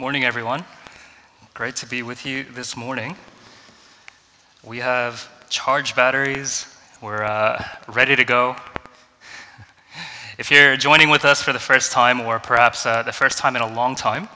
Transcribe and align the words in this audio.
Morning, 0.00 0.24
everyone. 0.24 0.64
Great 1.52 1.76
to 1.76 1.86
be 1.86 2.02
with 2.02 2.24
you 2.24 2.44
this 2.44 2.74
morning. 2.74 3.14
We 4.64 4.78
have 4.78 5.28
charged 5.50 5.94
batteries, 5.94 6.74
we're 7.02 7.22
uh, 7.22 7.62
ready 7.86 8.16
to 8.16 8.24
go. 8.24 8.56
if 10.38 10.50
you're 10.50 10.78
joining 10.78 11.10
with 11.10 11.26
us 11.26 11.42
for 11.42 11.52
the 11.52 11.58
first 11.58 11.92
time, 11.92 12.18
or 12.18 12.38
perhaps 12.38 12.86
uh, 12.86 13.02
the 13.02 13.12
first 13.12 13.36
time 13.36 13.56
in 13.56 13.60
a 13.60 13.74
long 13.74 13.94
time, 13.94 14.30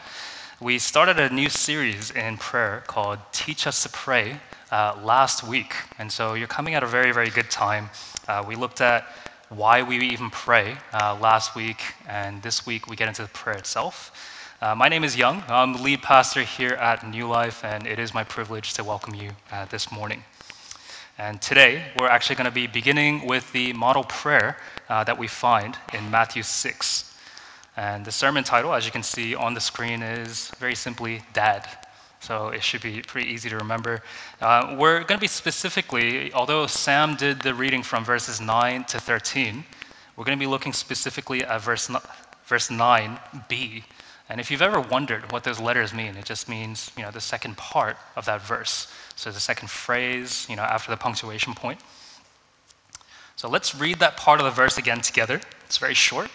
we 0.60 0.78
started 0.78 1.19
a 1.19 1.31
new 1.31 1.49
series 1.49 2.10
in 2.10 2.37
prayer 2.37 2.85
called 2.87 3.19
Teach 3.33 3.67
Us 3.67 3.85
to 3.85 3.88
Pray 3.88 4.38
uh, 4.71 5.01
last 5.03 5.49
week. 5.49 5.72
And 5.99 6.12
so 6.12 6.35
you're 6.35 6.46
coming 6.46 6.74
at 6.74 6.83
a 6.83 6.87
very, 6.87 7.10
very 7.10 7.31
good 7.31 7.51
time. 7.51 7.88
Uh, 8.28 8.44
we 8.46 8.54
looked 8.54 8.83
at 8.83 9.06
why 9.49 9.83
we 9.83 9.96
even 9.96 10.28
pray 10.28 10.76
uh, 10.92 11.17
last 11.22 11.56
week, 11.56 11.81
and 12.06 12.42
this 12.42 12.67
week 12.67 12.87
we 12.87 12.96
get 12.96 13.08
into 13.08 13.22
the 13.22 13.28
prayer 13.28 13.56
itself. 13.56 14.33
Uh, 14.65 14.74
my 14.74 14.88
name 14.88 15.04
is 15.04 15.15
Young. 15.15 15.44
I'm 15.49 15.74
the 15.74 15.83
lead 15.83 16.01
pastor 16.01 16.41
here 16.41 16.73
at 16.73 17.06
New 17.06 17.28
Life, 17.28 17.62
and 17.66 17.86
it 17.86 17.98
is 17.98 18.14
my 18.14 18.24
privilege 18.24 18.73
to 18.73 18.82
welcome 18.82 19.14
you 19.14 19.30
uh, 19.52 19.66
this 19.66 19.92
morning. 19.92 20.24
And 21.18 21.38
today, 21.42 21.84
we're 22.00 22.09
actually 22.09 22.37
going 22.37 22.46
to 22.46 22.50
be 22.50 22.66
beginning 22.66 23.27
with 23.27 23.52
the 23.52 23.74
model 23.74 24.04
prayer 24.04 24.56
uh, 24.88 25.04
that 25.04 25.18
we 25.18 25.27
find 25.27 25.77
in 25.92 26.10
Matthew 26.10 26.42
6. 26.42 27.14
And 27.77 28.06
the 28.06 28.10
sermon 28.10 28.42
title, 28.42 28.73
as 28.73 28.87
you 28.87 28.90
can 28.90 29.02
see 29.02 29.34
on 29.34 29.52
the 29.52 29.60
screen, 29.60 30.02
is 30.02 30.50
very 30.59 30.74
simply 30.74 31.20
Dad. 31.34 31.68
So 32.20 32.48
it 32.48 32.62
should 32.62 32.80
be 32.80 33.02
pretty 33.02 33.30
easy 33.30 33.51
to 33.51 33.59
remember. 33.59 34.01
Uh, 34.40 34.76
we're 34.78 35.01
going 35.01 35.18
to 35.18 35.20
be 35.20 35.26
specifically, 35.26 36.32
although 36.32 36.66
Sam 36.66 37.16
did 37.16 37.42
the 37.42 37.52
reading 37.52 37.82
from 37.82 38.02
verses 38.02 38.40
9 38.40 38.84
to 38.84 38.98
13, 38.98 39.62
we're 40.16 40.24
going 40.24 40.38
to 40.38 40.42
be 40.42 40.48
looking 40.51 40.73
specifically 40.73 41.45
at 41.45 41.60
verse, 41.60 41.90
verse 42.46 42.68
9b 42.70 43.84
and 44.28 44.41
if 44.41 44.51
you've 44.51 44.62
ever 44.62 44.80
wondered 44.80 45.30
what 45.33 45.45
those 45.45 45.60
letters 45.60 45.92
mean, 45.92 46.16
it 46.16 46.24
just 46.24 46.48
means, 46.48 46.91
you 46.96 47.02
know, 47.02 47.10
the 47.10 47.20
second 47.20 47.56
part 47.59 47.96
of 48.16 48.24
that 48.24 48.40
verse. 48.40 48.90
So 49.16 49.30
the 49.30 49.40
second 49.40 49.71
phrase, 49.71 50.46
you 50.48 50.57
know, 50.57 50.62
after 50.62 50.90
the 50.90 50.96
punctuation 50.96 51.54
point. 51.54 51.80
So 53.37 53.48
let's 53.48 53.74
read 53.74 53.98
that 53.98 54.16
part 54.16 54.40
of 54.40 54.45
the 54.45 54.51
verse 54.51 54.79
again 54.79 55.01
together. 55.01 55.40
It's 55.66 55.76
very 55.76 55.95
short. 55.95 56.30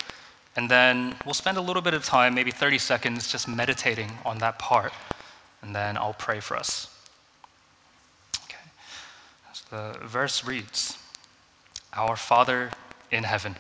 And 0.56 0.70
then 0.70 1.16
we'll 1.26 1.34
spend 1.34 1.58
a 1.58 1.62
little 1.62 1.82
bit 1.82 1.94
of 1.94 2.06
time, 2.06 2.36
maybe 2.36 2.52
30 2.52 2.78
seconds, 2.78 3.32
just 3.32 3.48
meditating 3.48 4.12
on 4.24 4.38
that 4.40 4.60
part. 4.60 4.94
And 5.64 5.76
then 5.76 5.98
I'll 5.98 6.14
pray 6.14 6.40
for 6.40 6.58
us. 6.58 6.96
Okay. 8.46 8.58
So 9.54 9.94
the 10.00 10.08
verse 10.08 10.46
reads 10.46 10.98
Our 11.94 12.16
Father 12.16 12.70
in 13.12 13.24
heaven 13.24 13.56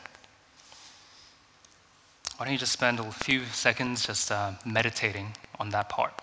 why 2.39 2.45
don't 2.45 2.53
you 2.53 2.57
just 2.57 2.71
spend 2.71 3.01
a 3.01 3.11
few 3.11 3.43
seconds 3.47 4.05
just 4.05 4.31
uh, 4.31 4.53
meditating 4.65 5.33
on 5.59 5.71
that 5.71 5.89
part? 5.89 6.13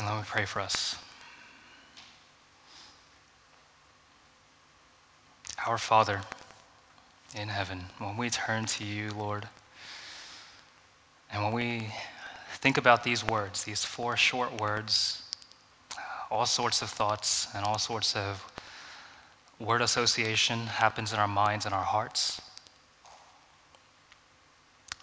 And 0.00 0.08
let 0.08 0.09
pray 0.24 0.44
for 0.44 0.60
us. 0.60 0.96
Our 5.66 5.78
Father 5.78 6.20
in 7.36 7.48
heaven, 7.48 7.84
when 7.98 8.16
we 8.16 8.30
turn 8.30 8.64
to 8.64 8.84
you, 8.84 9.10
Lord, 9.10 9.46
and 11.32 11.44
when 11.44 11.52
we 11.52 11.88
think 12.54 12.76
about 12.76 13.04
these 13.04 13.24
words, 13.24 13.64
these 13.64 13.84
four 13.84 14.16
short 14.16 14.60
words, 14.60 15.22
all 16.30 16.46
sorts 16.46 16.82
of 16.82 16.90
thoughts 16.90 17.48
and 17.54 17.64
all 17.64 17.78
sorts 17.78 18.16
of 18.16 18.44
word 19.58 19.82
association 19.82 20.66
happens 20.66 21.12
in 21.12 21.18
our 21.18 21.28
minds 21.28 21.66
and 21.66 21.74
our 21.74 21.84
hearts. 21.84 22.40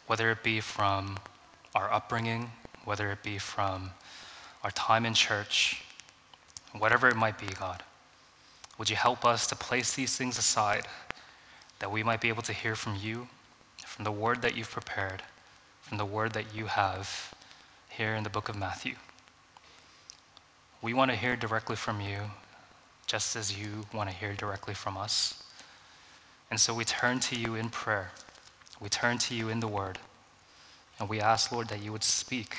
Whether 0.07 0.31
it 0.31 0.43
be 0.43 0.59
from 0.59 1.17
our 1.75 1.91
upbringing, 1.91 2.51
whether 2.85 3.11
it 3.11 3.21
be 3.23 3.37
from 3.37 3.91
our 4.63 4.71
time 4.71 5.05
in 5.05 5.13
church, 5.13 5.83
whatever 6.77 7.07
it 7.07 7.15
might 7.15 7.37
be, 7.37 7.47
God. 7.59 7.83
Would 8.77 8.89
you 8.89 8.95
help 8.95 9.25
us 9.25 9.47
to 9.47 9.55
place 9.55 9.95
these 9.95 10.15
things 10.15 10.37
aside 10.37 10.87
that 11.79 11.91
we 11.91 12.03
might 12.03 12.21
be 12.21 12.29
able 12.29 12.43
to 12.43 12.53
hear 12.53 12.75
from 12.75 12.95
you, 12.95 13.27
from 13.85 14.03
the 14.03 14.11
word 14.11 14.41
that 14.41 14.55
you've 14.55 14.71
prepared, 14.71 15.23
from 15.81 15.97
the 15.97 16.05
word 16.05 16.33
that 16.33 16.53
you 16.55 16.65
have 16.65 17.33
here 17.89 18.15
in 18.15 18.23
the 18.23 18.29
book 18.29 18.49
of 18.49 18.55
Matthew? 18.55 18.95
We 20.81 20.93
want 20.93 21.09
to 21.11 21.17
hear 21.17 21.35
directly 21.35 21.75
from 21.75 22.01
you, 22.01 22.19
just 23.07 23.35
as 23.35 23.57
you 23.57 23.85
want 23.93 24.09
to 24.09 24.15
hear 24.15 24.33
directly 24.33 24.73
from 24.73 24.97
us. 24.97 25.43
And 26.51 26.59
so 26.59 26.73
we 26.73 26.85
turn 26.85 27.19
to 27.21 27.35
you 27.35 27.55
in 27.55 27.69
prayer. 27.69 28.11
We 28.79 28.89
turn 28.89 29.17
to 29.19 29.35
you 29.35 29.49
in 29.49 29.59
the 29.59 29.67
word. 29.67 29.97
And 30.99 31.09
we 31.09 31.19
ask, 31.19 31.51
Lord, 31.51 31.67
that 31.69 31.81
you 31.81 31.91
would 31.91 32.03
speak 32.03 32.57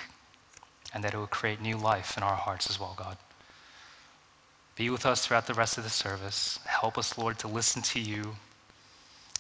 and 0.95 1.05
that 1.05 1.15
it 1.15 1.19
would 1.19 1.31
create 1.31 1.61
new 1.61 1.77
life 1.77 2.17
in 2.17 2.23
our 2.23 2.35
hearts 2.35 2.71
as 2.71 2.81
well, 2.81 2.95
God. 2.97 3.17
Be 4.77 4.91
with 4.91 5.07
us 5.07 5.27
throughout 5.27 5.47
the 5.47 5.55
rest 5.55 5.77
of 5.77 5.85
the 5.85 5.91
service. 5.91 6.61
Help 6.65 6.99
us, 6.99 7.19
Lord, 7.19 7.39
to 7.41 7.49
listen 7.49 7.83
to 7.83 8.01
you 8.01 8.37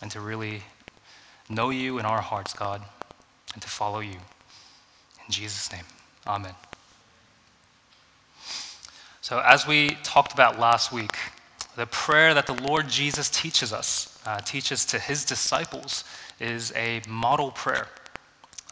and 0.02 0.10
to 0.10 0.20
really 0.20 0.62
know 1.48 1.70
you 1.70 1.98
in 1.98 2.04
our 2.04 2.20
hearts, 2.20 2.52
God, 2.52 2.82
and 3.54 3.62
to 3.62 3.68
follow 3.68 4.00
you. 4.00 4.16
In 5.26 5.30
Jesus' 5.30 5.70
name, 5.72 5.84
amen. 6.26 6.54
So, 9.20 9.40
as 9.40 9.66
we 9.66 9.96
talked 10.02 10.32
about 10.32 10.58
last 10.58 10.90
week, 10.90 11.16
the 11.76 11.86
prayer 11.86 12.34
that 12.34 12.46
the 12.46 12.60
Lord 12.64 12.88
Jesus 12.88 13.30
teaches 13.30 13.72
us, 13.72 14.18
uh, 14.26 14.40
teaches 14.40 14.84
to 14.86 14.98
his 14.98 15.24
disciples, 15.24 16.04
is 16.40 16.72
a 16.74 17.02
model 17.08 17.50
prayer 17.52 17.86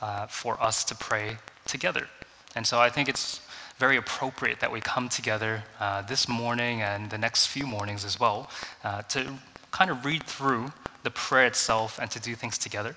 uh, 0.03 0.27
for 0.27 0.61
us 0.63 0.83
to 0.85 0.95
pray 0.95 1.37
together. 1.67 2.09
And 2.57 2.67
so 2.67 2.81
I 2.81 2.89
think 2.89 3.09
it's 3.09 3.41
very 3.77 3.99
appropriate 3.99 4.61
that 4.61 4.73
we 4.73 4.81
come 4.81 5.11
together 5.11 5.63
uh, 5.79 6.01
this 6.03 6.27
morning 6.27 6.81
and 6.81 7.11
the 7.11 7.19
next 7.19 7.49
few 7.49 7.67
mornings 7.67 8.05
as 8.05 8.19
well 8.19 8.51
uh, 8.83 9.03
to 9.03 9.31
kind 9.71 9.91
of 9.91 10.05
read 10.07 10.23
through 10.25 10.73
the 11.03 11.11
prayer 11.11 11.47
itself 11.47 11.99
and 12.01 12.11
to 12.11 12.19
do 12.19 12.35
things 12.35 12.57
together. 12.57 12.97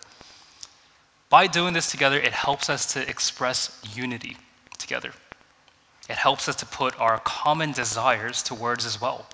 By 1.30 1.46
doing 1.46 1.74
this 1.74 1.92
together, 1.92 2.18
it 2.18 2.32
helps 2.32 2.70
us 2.70 2.92
to 2.94 3.08
express 3.08 3.82
unity 3.94 4.38
together. 4.78 5.12
It 6.10 6.16
helps 6.16 6.48
us 6.48 6.56
to 6.56 6.66
put 6.66 7.00
our 7.00 7.20
common 7.20 7.74
desires 7.74 8.42
to 8.44 8.56
words 8.56 8.86
as 8.86 9.00
well. 9.00 9.28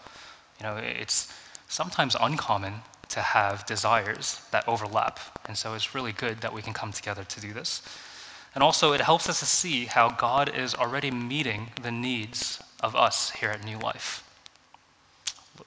You 0.59 0.65
know, 0.65 0.77
it's 0.77 1.31
sometimes 1.69 2.17
uncommon 2.19 2.73
to 3.09 3.21
have 3.21 3.65
desires 3.67 4.41
that 4.51 4.67
overlap. 4.67 5.19
And 5.47 5.55
so 5.55 5.75
it's 5.75 5.93
really 5.93 6.13
good 6.13 6.41
that 6.41 6.51
we 6.51 6.63
can 6.63 6.73
come 6.73 6.91
together 6.91 7.23
to 7.23 7.39
do 7.39 7.53
this. 7.53 7.83
And 8.55 8.63
also, 8.63 8.93
it 8.93 9.01
helps 9.01 9.27
us 9.29 9.39
to 9.39 9.45
see 9.45 9.85
how 9.85 10.09
God 10.09 10.55
is 10.55 10.73
already 10.73 11.11
meeting 11.11 11.71
the 11.81 11.91
needs 11.91 12.63
of 12.79 12.95
us 12.95 13.29
here 13.29 13.49
at 13.49 13.65
New 13.65 13.77
Life. 13.77 14.23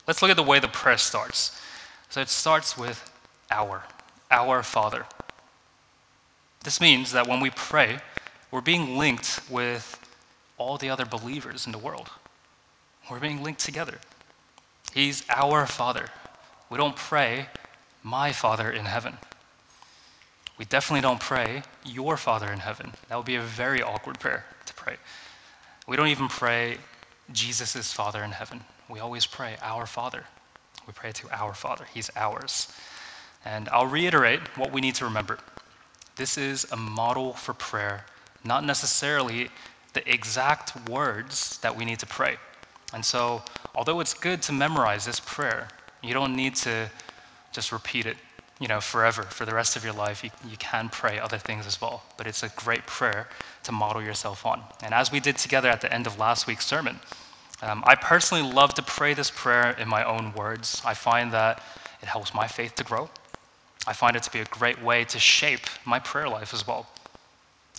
Let's 0.07 0.23
look 0.23 0.31
at 0.31 0.37
the 0.37 0.43
way 0.43 0.59
the 0.59 0.69
prayer 0.69 0.97
starts. 0.97 1.61
So 2.09 2.23
it 2.23 2.31
starts 2.31 2.79
with 2.79 3.13
our, 3.51 3.85
our 4.31 4.63
Father. 4.63 5.05
This 6.65 6.81
means 6.81 7.13
that 7.13 7.29
when 7.29 7.41
we 7.41 7.51
pray, 7.51 7.99
we're 8.51 8.63
being 8.63 8.97
linked 8.97 9.41
with 9.51 9.95
all 10.57 10.79
the 10.79 10.89
other 10.89 11.05
believers 11.05 11.67
in 11.67 11.73
the 11.73 11.79
world. 11.79 12.09
We're 13.11 13.21
being 13.21 13.43
linked 13.43 13.61
together. 13.61 13.99
He's 14.93 15.25
our 15.29 15.67
Father. 15.67 16.07
We 16.71 16.79
don't 16.79 16.97
pray, 16.97 17.49
my 18.03 18.33
Father 18.33 18.71
in 18.71 18.87
heaven. 18.87 19.19
We 20.59 20.65
definitely 20.65 21.03
don't 21.03 21.21
pray, 21.21 21.63
Your 21.85 22.17
Father 22.17 22.51
in 22.53 22.59
heaven. 22.59 22.93
That 23.09 23.17
would 23.17 23.27
be 23.27 23.37
a 23.37 23.43
very 23.43 23.81
awkward 23.81 24.19
prayer 24.19 24.45
to 24.67 24.75
pray. 24.75 24.97
We 25.87 25.97
don't 25.97 26.09
even 26.09 26.29
pray, 26.29 26.79
Jesus' 27.33 27.93
Father 27.93 28.25
in 28.25 28.33
heaven. 28.33 28.61
We 28.89 28.99
always 28.99 29.25
pray, 29.25 29.57
Our 29.63 29.87
Father. 29.87 30.25
We 30.89 30.93
pray 30.95 31.13
to 31.13 31.29
our 31.39 31.53
Father. 31.55 31.85
He's 31.93 32.11
ours. 32.17 32.73
And 33.45 33.69
I'll 33.69 33.87
reiterate 33.87 34.41
what 34.57 34.73
we 34.73 34.81
need 34.81 34.95
to 34.97 35.05
remember. 35.05 35.39
This 36.17 36.39
is 36.39 36.67
a 36.73 36.77
model 36.77 37.35
for 37.35 37.53
prayer, 37.53 38.05
not 38.43 38.65
necessarily 38.65 39.51
the 39.93 40.11
exact 40.11 40.89
words 40.89 41.59
that 41.59 41.77
we 41.77 41.85
need 41.85 41.99
to 41.99 42.07
pray. 42.07 42.37
And 42.95 43.05
so, 43.05 43.43
although 43.75 44.01
it's 44.01 44.15
good 44.15 44.41
to 44.43 44.53
memorize 44.53 45.05
this 45.05 45.21
prayer, 45.21 45.69
you 46.03 46.15
don't 46.15 46.35
need 46.35 46.57
to 46.57 46.91
just 47.53 47.71
repeat 47.71 48.07
it 48.07 48.17
you 48.61 48.67
know, 48.67 48.81
forever, 48.81 49.23
for 49.23 49.45
the 49.45 49.55
rest 49.55 49.77
of 49.77 49.85
your 49.85 49.93
life, 49.93 50.25
you, 50.25 50.31
you 50.49 50.57
can 50.57 50.89
pray 50.89 51.19
other 51.19 51.39
things 51.39 51.67
as 51.67 51.81
well. 51.81 52.03
But 52.17 52.27
it's 52.27 52.43
a 52.43 52.49
great 52.51 52.87
prayer 52.87 53.29
to 53.65 53.73
model 53.73 54.03
yourself 54.03 54.45
on. 54.45 54.63
And 54.83 54.93
as 54.93 55.13
we 55.13 55.21
did 55.21 55.37
together 55.37 55.69
at 55.69 55.81
the 55.81 55.93
end 55.93 56.07
of 56.07 56.19
last 56.19 56.47
week's 56.47 56.67
sermon, 56.67 56.99
um, 57.63 57.83
I 57.87 57.95
personally 57.95 58.53
love 58.53 58.75
to 58.75 58.83
pray 58.83 59.15
this 59.15 59.31
prayer 59.31 59.77
in 59.79 59.89
my 59.89 60.05
own 60.05 60.33
words. 60.35 60.83
I 60.85 60.95
find 60.95 61.33
that 61.33 61.63
it 62.03 62.07
helps 62.07 62.35
my 62.35 62.47
faith 62.47 62.75
to 62.77 62.85
grow. 62.85 63.09
I 63.87 63.93
find 63.93 64.17
it 64.17 64.23
to 64.25 64.31
be 64.31 64.41
a 64.41 64.45
great 64.47 64.83
way 64.83 65.05
to 65.05 65.19
shape 65.19 65.67
my 65.85 65.99
prayer 65.99 66.29
life 66.29 66.53
as 66.53 66.67
well. 66.67 66.87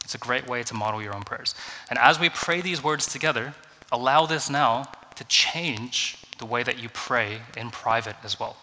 It's 0.03 0.15
a 0.15 0.17
great 0.17 0.47
way 0.47 0.63
to 0.63 0.73
model 0.73 1.01
your 1.01 1.15
own 1.15 1.23
prayers. 1.23 1.55
And 1.89 1.99
as 1.99 2.19
we 2.19 2.29
pray 2.29 2.61
these 2.61 2.83
words 2.83 3.05
together, 3.05 3.53
allow 3.91 4.25
this 4.25 4.49
now 4.49 4.89
to 5.15 5.23
change 5.25 6.17
the 6.39 6.45
way 6.45 6.63
that 6.63 6.81
you 6.81 6.89
pray 6.89 7.39
in 7.55 7.69
private 7.69 8.15
as 8.23 8.39
well. 8.39 8.57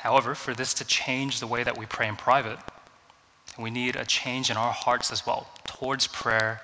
However, 0.00 0.34
for 0.34 0.54
this 0.54 0.72
to 0.74 0.84
change 0.86 1.40
the 1.40 1.46
way 1.46 1.62
that 1.62 1.76
we 1.76 1.84
pray 1.84 2.08
in 2.08 2.16
private, 2.16 2.58
we 3.58 3.70
need 3.70 3.96
a 3.96 4.04
change 4.06 4.50
in 4.50 4.56
our 4.56 4.72
hearts 4.72 5.12
as 5.12 5.26
well 5.26 5.46
towards 5.66 6.06
prayer 6.06 6.62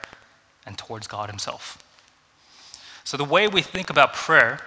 and 0.65 0.79
towards 0.79 1.07
God 1.07 1.29
Himself. 1.29 1.83
So, 3.05 3.19
the 3.19 3.25
way 3.25 3.47
we 3.47 3.61
think 3.61 3.91
about 3.91 4.15
prayer 4.15 4.59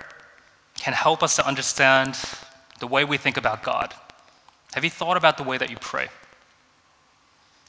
can 0.75 0.93
help 0.93 1.23
us 1.23 1.35
to 1.37 1.47
understand 1.47 2.19
the 2.79 2.85
way 2.85 3.05
we 3.05 3.17
think 3.17 3.37
about 3.37 3.63
God. 3.63 3.95
Have 4.73 4.83
you 4.83 4.91
thought 4.91 5.17
about 5.17 5.37
the 5.37 5.43
way 5.43 5.57
that 5.57 5.71
you 5.71 5.77
pray? 5.81 6.07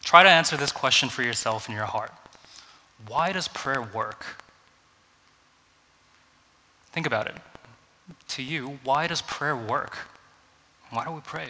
Try 0.03 0.23
to 0.23 0.29
answer 0.29 0.59
this 0.59 0.71
question 0.71 1.09
for 1.09 1.23
yourself 1.23 1.67
in 1.71 1.75
your 1.75 1.87
heart. 1.87 2.13
Why 3.09 3.33
does 3.33 3.49
prayer 3.49 3.81
work? 3.81 4.27
Think 6.93 7.07
about 7.07 7.27
it. 7.27 7.37
To 8.29 8.43
you, 8.43 8.79
why 8.85 9.07
does 9.07 9.23
prayer 9.23 9.57
work? 9.57 9.97
Why 10.91 11.05
do 11.05 11.13
we 11.13 11.21
pray? 11.21 11.49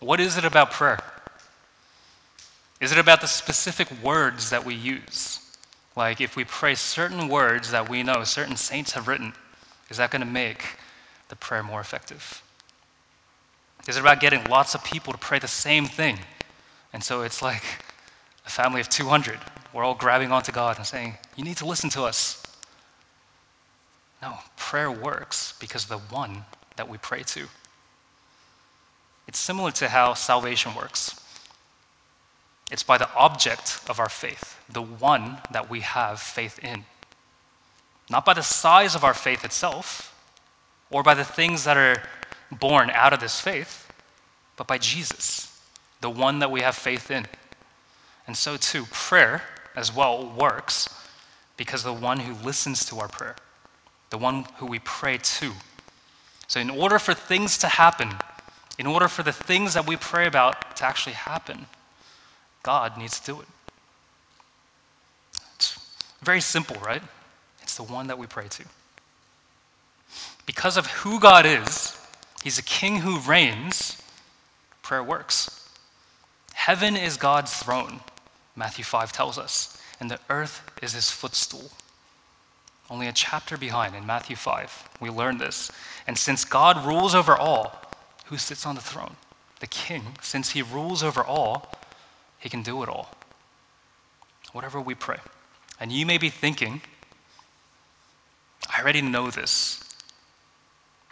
What 0.00 0.20
is 0.20 0.36
it 0.36 0.44
about 0.44 0.70
prayer? 0.70 1.00
Is 2.80 2.92
it 2.92 2.98
about 2.98 3.20
the 3.20 3.26
specific 3.26 3.88
words 4.02 4.50
that 4.50 4.64
we 4.64 4.74
use? 4.74 5.40
Like 5.96 6.20
if 6.20 6.36
we 6.36 6.44
pray 6.44 6.74
certain 6.74 7.28
words 7.28 7.70
that 7.72 7.88
we 7.88 8.02
know 8.02 8.24
certain 8.24 8.56
saints 8.56 8.92
have 8.92 9.08
written, 9.08 9.32
is 9.90 9.98
that 9.98 10.10
going 10.10 10.20
to 10.20 10.26
make 10.26 10.64
the 11.28 11.36
prayer 11.36 11.62
more 11.62 11.80
effective? 11.80 12.42
Is 13.88 13.96
it 13.96 14.00
about 14.00 14.20
getting 14.20 14.44
lots 14.44 14.74
of 14.74 14.84
people 14.84 15.12
to 15.12 15.18
pray 15.18 15.38
the 15.38 15.48
same 15.48 15.84
thing? 15.86 16.18
And 16.92 17.02
so 17.02 17.22
it's 17.22 17.42
like 17.42 17.62
a 18.46 18.50
family 18.50 18.80
of 18.80 18.88
200. 18.88 19.38
We're 19.72 19.84
all 19.84 19.94
grabbing 19.94 20.32
onto 20.32 20.52
God 20.52 20.76
and 20.76 20.86
saying, 20.86 21.14
You 21.36 21.44
need 21.44 21.56
to 21.58 21.66
listen 21.66 21.90
to 21.90 22.04
us. 22.04 22.42
No, 24.22 24.38
prayer 24.56 24.90
works 24.90 25.54
because 25.60 25.86
the 25.86 25.98
one 25.98 26.44
that 26.76 26.88
we 26.88 26.98
pray 26.98 27.22
to. 27.22 27.46
It's 29.30 29.38
similar 29.38 29.70
to 29.70 29.88
how 29.88 30.14
salvation 30.14 30.74
works. 30.74 31.14
It's 32.72 32.82
by 32.82 32.98
the 32.98 33.08
object 33.14 33.80
of 33.88 34.00
our 34.00 34.08
faith, 34.08 34.58
the 34.68 34.82
one 34.82 35.38
that 35.52 35.70
we 35.70 35.82
have 35.82 36.18
faith 36.18 36.58
in. 36.64 36.84
Not 38.10 38.24
by 38.24 38.34
the 38.34 38.42
size 38.42 38.96
of 38.96 39.04
our 39.04 39.14
faith 39.14 39.44
itself, 39.44 40.12
or 40.90 41.04
by 41.04 41.14
the 41.14 41.22
things 41.22 41.62
that 41.62 41.76
are 41.76 42.02
born 42.50 42.90
out 42.90 43.12
of 43.12 43.20
this 43.20 43.40
faith, 43.40 43.88
but 44.56 44.66
by 44.66 44.78
Jesus, 44.78 45.62
the 46.00 46.10
one 46.10 46.40
that 46.40 46.50
we 46.50 46.62
have 46.62 46.74
faith 46.74 47.12
in. 47.12 47.24
And 48.26 48.36
so, 48.36 48.56
too, 48.56 48.84
prayer 48.90 49.44
as 49.76 49.94
well 49.94 50.34
works 50.36 50.88
because 51.56 51.84
the 51.84 51.92
one 51.92 52.18
who 52.18 52.34
listens 52.44 52.84
to 52.86 52.98
our 52.98 53.06
prayer, 53.06 53.36
the 54.10 54.18
one 54.18 54.44
who 54.56 54.66
we 54.66 54.80
pray 54.80 55.18
to. 55.18 55.52
So, 56.48 56.58
in 56.58 56.68
order 56.68 56.98
for 56.98 57.14
things 57.14 57.58
to 57.58 57.68
happen, 57.68 58.10
in 58.80 58.86
order 58.86 59.08
for 59.08 59.22
the 59.22 59.30
things 59.30 59.74
that 59.74 59.86
we 59.86 59.94
pray 59.94 60.26
about 60.26 60.74
to 60.74 60.86
actually 60.86 61.12
happen, 61.12 61.66
God 62.62 62.96
needs 62.96 63.20
to 63.20 63.26
do 63.26 63.40
it. 63.42 63.46
It's 65.56 65.78
very 66.22 66.40
simple, 66.40 66.76
right? 66.76 67.02
It's 67.60 67.76
the 67.76 67.82
one 67.82 68.06
that 68.06 68.18
we 68.18 68.26
pray 68.26 68.48
to. 68.48 68.64
Because 70.46 70.78
of 70.78 70.86
who 70.86 71.20
God 71.20 71.44
is, 71.44 71.94
He's 72.42 72.58
a 72.58 72.62
king 72.62 72.96
who 72.96 73.18
reigns, 73.20 74.00
prayer 74.80 75.04
works. 75.04 75.68
Heaven 76.54 76.96
is 76.96 77.18
God's 77.18 77.54
throne, 77.54 78.00
Matthew 78.56 78.82
5 78.82 79.12
tells 79.12 79.36
us, 79.36 79.78
and 80.00 80.10
the 80.10 80.18
earth 80.30 80.62
is 80.82 80.94
his 80.94 81.10
footstool. 81.10 81.70
Only 82.88 83.08
a 83.08 83.12
chapter 83.12 83.58
behind 83.58 83.94
in 83.94 84.06
Matthew 84.06 84.36
5, 84.36 84.88
we 85.00 85.10
learn 85.10 85.36
this. 85.36 85.70
And 86.06 86.16
since 86.16 86.46
God 86.46 86.86
rules 86.86 87.14
over 87.14 87.36
all, 87.36 87.89
who 88.30 88.38
sits 88.38 88.64
on 88.64 88.76
the 88.76 88.80
throne? 88.80 89.16
The 89.58 89.66
king. 89.66 90.02
Since 90.22 90.50
he 90.50 90.62
rules 90.62 91.02
over 91.02 91.22
all, 91.22 91.72
he 92.38 92.48
can 92.48 92.62
do 92.62 92.82
it 92.82 92.88
all. 92.88 93.10
Whatever 94.52 94.80
we 94.80 94.94
pray. 94.94 95.18
And 95.80 95.90
you 95.90 96.06
may 96.06 96.16
be 96.16 96.30
thinking, 96.30 96.80
I 98.68 98.80
already 98.80 99.02
know 99.02 99.30
this. 99.30 99.82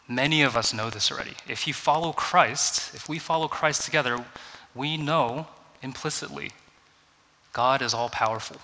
Many 0.07 0.43
of 0.43 0.57
us 0.57 0.73
know 0.73 0.91
this 0.91 1.11
already. 1.11 1.35
If 1.49 1.67
you 1.67 1.75
follow 1.75 2.13
Christ, 2.13 2.95
if 2.95 3.09
we 3.09 3.19
follow 3.19 3.49
Christ 3.49 3.83
together, 3.83 4.25
we 4.75 4.97
know 4.97 5.47
implicitly 5.83 6.53
God 7.53 7.83
is 7.83 7.95
all 7.95 8.09
powerful. 8.11 8.59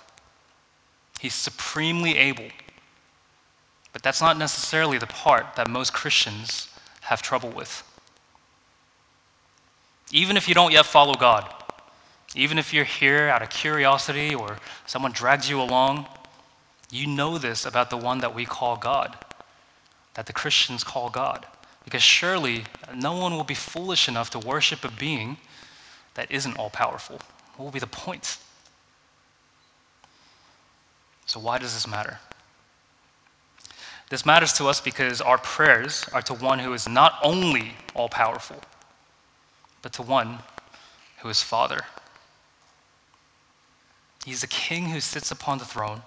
He's 1.19 1.35
supremely 1.35 2.17
able. 2.17 2.49
But 3.93 4.03
that's 4.03 4.21
not 4.21 4.39
necessarily 4.39 4.99
the 4.99 5.07
part 5.07 5.57
that 5.57 5.69
most 5.69 5.93
Christians 5.93 6.69
have 7.01 7.21
trouble 7.21 7.51
with. 7.51 7.83
Even 10.13 10.37
if 10.37 10.49
you 10.49 10.55
don't 10.55 10.73
yet 10.73 10.87
follow 10.87 11.15
God, 11.15 11.53
even 12.35 12.59
if 12.59 12.73
you're 12.73 12.85
here 12.85 13.29
out 13.29 13.43
of 13.43 13.51
curiosity 13.51 14.35
or 14.35 14.59
someone 14.87 15.13
drags 15.13 15.49
you 15.49 15.61
along, 15.61 16.07
you 16.91 17.07
know 17.07 17.39
this 17.39 17.67
about 17.67 17.91
the 17.91 17.97
one 17.97 18.19
that 18.19 18.35
we 18.35 18.45
call 18.45 18.77
God, 18.77 19.17
that 20.15 20.27
the 20.27 20.33
Christians 20.33 20.85
call 20.85 21.11
God. 21.11 21.47
Because 21.85 22.03
surely 22.03 22.65
no 22.95 23.17
one 23.17 23.35
will 23.35 23.45
be 23.45 23.55
foolish 23.55 24.09
enough 24.09 24.31
to 24.31 24.39
worship 24.39 24.85
a 24.85 24.91
being 24.91 25.37
that 26.15 26.31
isn't 26.31 26.57
all 26.57 26.71
powerful. 26.71 27.21
What 27.57 27.65
will 27.65 27.73
be 27.73 27.79
the 27.79 27.87
point? 27.87 28.39
So, 31.27 31.41
why 31.41 31.59
does 31.59 31.75
this 31.75 31.87
matter? 31.87 32.19
This 34.11 34.27
matters 34.27 34.53
to 34.55 34.67
us 34.67 34.81
because 34.81 35.21
our 35.21 35.39
prayers 35.39 36.07
are 36.13 36.23
to 36.23 36.35
one 36.35 36.59
who 36.59 36.73
is 36.73 36.89
not 36.89 37.19
only 37.23 37.75
all 37.95 38.09
powerful, 38.09 38.57
but 39.85 39.93
to 39.93 40.03
one 40.03 40.39
who 41.19 41.29
is 41.29 41.43
Father. 41.43 41.83
He's 44.25 44.41
the 44.41 44.47
king 44.47 44.87
who 44.87 44.99
sits 44.99 45.31
upon 45.31 45.59
the 45.59 45.67
throne, 45.67 46.01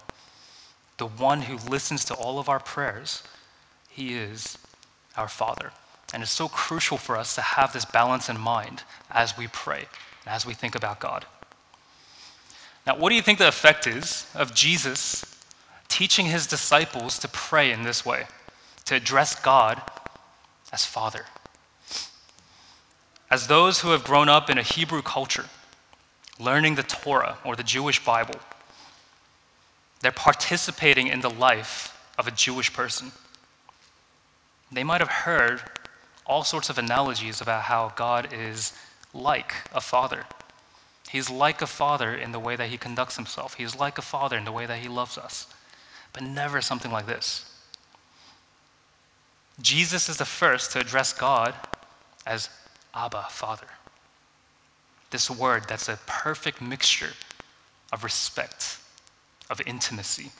the 0.96 1.06
one 1.06 1.42
who 1.42 1.56
listens 1.70 2.04
to 2.06 2.14
all 2.14 2.40
of 2.40 2.48
our 2.48 2.58
prayers. 2.58 3.22
He 3.88 4.14
is 4.14 4.58
our 5.16 5.28
Father. 5.28 5.70
And 6.12 6.24
it's 6.24 6.32
so 6.32 6.48
crucial 6.48 6.98
for 6.98 7.16
us 7.16 7.36
to 7.36 7.40
have 7.40 7.72
this 7.72 7.84
balance 7.84 8.28
in 8.28 8.36
mind 8.36 8.82
as 9.12 9.38
we 9.38 9.46
pray 9.46 9.86
and 10.24 10.34
as 10.34 10.44
we 10.44 10.54
think 10.54 10.74
about 10.74 10.98
God. 10.98 11.24
Now, 12.84 12.96
what 12.96 13.10
do 13.10 13.14
you 13.14 13.22
think 13.22 13.38
the 13.38 13.46
effect 13.46 13.86
is 13.86 14.26
of 14.34 14.56
Jesus 14.56 15.24
teaching 15.86 16.26
his 16.26 16.48
disciples 16.48 17.16
to 17.20 17.28
pray 17.28 17.70
in 17.70 17.84
this 17.84 18.04
way, 18.04 18.24
to 18.86 18.96
address 18.96 19.40
God 19.40 19.80
as 20.72 20.84
Father? 20.84 21.26
As 23.30 23.46
those 23.46 23.80
who 23.80 23.90
have 23.90 24.04
grown 24.04 24.28
up 24.28 24.48
in 24.48 24.58
a 24.58 24.62
Hebrew 24.62 25.02
culture, 25.02 25.46
learning 26.38 26.76
the 26.76 26.82
Torah 26.82 27.36
or 27.44 27.56
the 27.56 27.62
Jewish 27.62 28.02
Bible, 28.04 28.36
they're 30.00 30.12
participating 30.12 31.08
in 31.08 31.20
the 31.20 31.30
life 31.30 31.94
of 32.18 32.26
a 32.26 32.30
Jewish 32.30 32.72
person. 32.72 33.12
They 34.72 34.84
might 34.84 35.00
have 35.00 35.10
heard 35.10 35.62
all 36.26 36.44
sorts 36.44 36.70
of 36.70 36.78
analogies 36.78 37.40
about 37.40 37.62
how 37.62 37.92
God 37.96 38.32
is 38.32 38.72
like 39.14 39.54
a 39.74 39.80
father. 39.80 40.24
He's 41.08 41.30
like 41.30 41.62
a 41.62 41.66
father 41.66 42.14
in 42.14 42.32
the 42.32 42.38
way 42.38 42.54
that 42.56 42.68
he 42.68 42.76
conducts 42.76 43.16
himself. 43.16 43.54
He's 43.54 43.74
like 43.74 43.98
a 43.98 44.02
father 44.02 44.36
in 44.36 44.44
the 44.44 44.52
way 44.52 44.66
that 44.66 44.78
he 44.78 44.88
loves 44.88 45.16
us. 45.16 45.46
But 46.12 46.22
never 46.22 46.60
something 46.60 46.92
like 46.92 47.06
this. 47.06 47.50
Jesus 49.60 50.08
is 50.08 50.18
the 50.18 50.24
first 50.24 50.72
to 50.72 50.80
address 50.80 51.12
God 51.12 51.54
as 52.26 52.50
Abba, 52.94 53.26
Father. 53.30 53.66
This 55.10 55.30
word 55.30 55.64
that's 55.68 55.88
a 55.88 55.98
perfect 56.06 56.60
mixture 56.60 57.12
of 57.92 58.04
respect, 58.04 58.78
of 59.48 59.60
intimacy, 59.66 60.30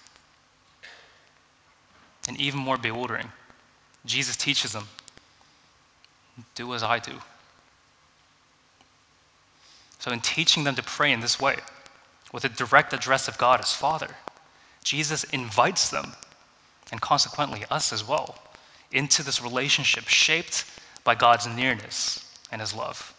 and 2.27 2.39
even 2.39 2.61
more 2.61 2.77
bewildering. 2.77 3.31
Jesus 4.05 4.37
teaches 4.37 4.73
them 4.73 4.89
do 6.55 6.75
as 6.75 6.83
I 6.83 6.99
do. 6.99 7.13
So, 9.99 10.13
in 10.13 10.21
teaching 10.21 10.63
them 10.65 10.77
to 10.77 10.83
pray 10.83 11.13
in 11.13 11.21
this 11.21 11.41
way, 11.41 11.57
with 12.33 12.45
a 12.45 12.49
direct 12.49 12.93
address 12.93 13.27
of 13.27 13.39
God 13.39 13.61
as 13.61 13.73
Father, 13.73 14.09
Jesus 14.85 15.25
invites 15.25 15.91
them, 15.91 16.13
and 16.93 17.01
consequently 17.01 17.65
us 17.71 17.93
as 17.93 18.07
well, 18.07 18.39
into 18.93 19.25
this 19.25 19.43
relationship 19.43 20.07
shaped 20.07 20.65
by 21.03 21.15
God's 21.15 21.47
nearness 21.47 22.28
and 22.53 22.61
His 22.61 22.75
love. 22.75 23.15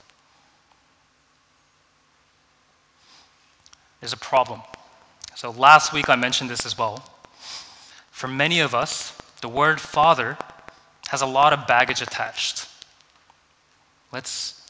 There's 4.00 4.14
a 4.14 4.18
problem. 4.18 4.62
So 5.36 5.52
last 5.52 5.94
week 5.94 6.10
I 6.10 6.16
mentioned 6.16 6.50
this 6.50 6.66
as 6.66 6.78
well. 6.78 7.04
For 8.12 8.28
many 8.28 8.60
of 8.60 8.76
us, 8.76 9.18
the 9.42 9.50
word 9.50 9.80
father 9.80 10.38
has 11.10 11.22
a 11.22 11.26
lot 11.26 11.54
of 11.54 11.68
baggage 11.68 12.02
attached. 12.02 12.68
Let's 14.12 14.70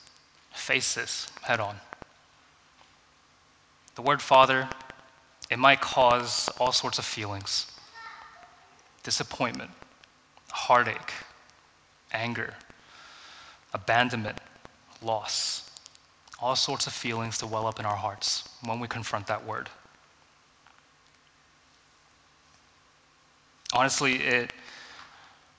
face 0.52 0.94
this 0.94 1.32
head 1.42 1.60
on. 1.60 1.76
The 3.96 4.02
word 4.02 4.22
father, 4.22 4.70
it 5.50 5.60
might 5.60 5.82
cause 5.82 6.50
all 6.60 6.72
sorts 6.72 7.00
of 7.00 7.06
feelings 7.06 7.68
disappointment, 9.04 9.72
heartache, 10.52 11.14
anger, 12.14 12.54
abandonment, 13.74 14.40
loss. 15.02 15.72
All 16.42 16.56
sorts 16.56 16.88
of 16.88 16.94
feelings 16.94 17.38
to 17.40 17.48
well 17.48 17.68
up 17.68 17.80
in 17.80 17.86
our 17.86 17.96
hearts 17.96 18.48
when 18.64 18.80
we 18.80 18.88
confront 18.88 19.28
that 19.28 19.46
word. 19.46 19.70
Honestly, 23.74 24.16
it 24.16 24.54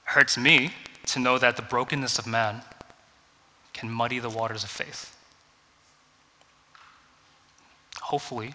hurts 0.05 0.37
me 0.37 0.73
to 1.07 1.19
know 1.19 1.39
that 1.39 1.57
the 1.57 1.63
brokenness 1.63 2.19
of 2.19 2.27
man 2.27 2.63
can 3.73 3.91
muddy 3.91 4.19
the 4.19 4.29
waters 4.29 4.65
of 4.65 4.71
faith. 4.71 5.17
Hopefully, 8.01 8.55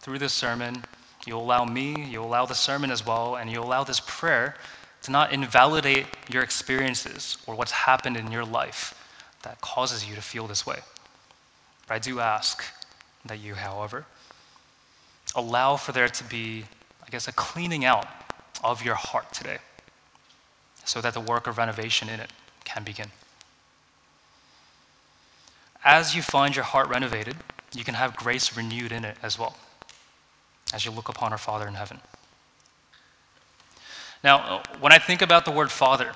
through 0.00 0.18
this 0.18 0.32
sermon, 0.32 0.82
you'll 1.26 1.42
allow 1.42 1.64
me, 1.64 2.04
you'll 2.06 2.26
allow 2.26 2.44
the 2.46 2.54
sermon 2.54 2.90
as 2.90 3.06
well, 3.06 3.36
and 3.36 3.50
you'll 3.50 3.64
allow 3.64 3.84
this 3.84 4.00
prayer 4.06 4.56
to 5.02 5.12
not 5.12 5.32
invalidate 5.32 6.06
your 6.28 6.42
experiences 6.42 7.38
or 7.46 7.54
what's 7.54 7.70
happened 7.70 8.16
in 8.16 8.32
your 8.32 8.44
life 8.44 8.94
that 9.42 9.60
causes 9.60 10.08
you 10.08 10.14
to 10.14 10.22
feel 10.22 10.46
this 10.46 10.66
way. 10.66 10.78
But 11.86 11.94
I 11.94 11.98
do 11.98 12.20
ask 12.20 12.64
that 13.24 13.38
you, 13.38 13.54
however, 13.54 14.04
allow 15.34 15.76
for 15.76 15.92
there 15.92 16.08
to 16.08 16.24
be, 16.24 16.64
I 17.06 17.10
guess, 17.10 17.28
a 17.28 17.32
cleaning 17.32 17.84
out 17.84 18.06
of 18.62 18.84
your 18.84 18.94
heart 18.94 19.32
today 19.32 19.58
so 20.84 21.00
that 21.00 21.14
the 21.14 21.20
work 21.20 21.46
of 21.46 21.58
renovation 21.58 22.08
in 22.08 22.20
it 22.20 22.30
can 22.64 22.82
begin. 22.84 23.08
As 25.84 26.14
you 26.14 26.22
find 26.22 26.56
your 26.56 26.64
heart 26.64 26.88
renovated, 26.88 27.36
you 27.74 27.84
can 27.84 27.94
have 27.94 28.16
grace 28.16 28.56
renewed 28.56 28.92
in 28.92 29.04
it 29.04 29.16
as 29.22 29.38
well 29.38 29.56
as 30.72 30.84
you 30.84 30.90
look 30.90 31.08
upon 31.08 31.32
our 31.32 31.38
Father 31.38 31.66
in 31.66 31.74
heaven. 31.74 32.00
Now, 34.24 34.62
when 34.80 34.92
I 34.92 34.98
think 34.98 35.22
about 35.22 35.44
the 35.44 35.50
word 35.50 35.70
Father, 35.70 36.12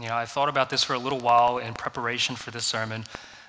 you 0.00 0.08
know, 0.08 0.16
I 0.16 0.24
thought 0.24 0.48
about 0.48 0.70
this 0.70 0.82
for 0.82 0.94
a 0.94 0.98
little 0.98 1.20
while 1.20 1.58
in 1.58 1.74
preparation 1.74 2.34
for 2.34 2.50
this 2.50 2.64
sermon. 2.64 3.04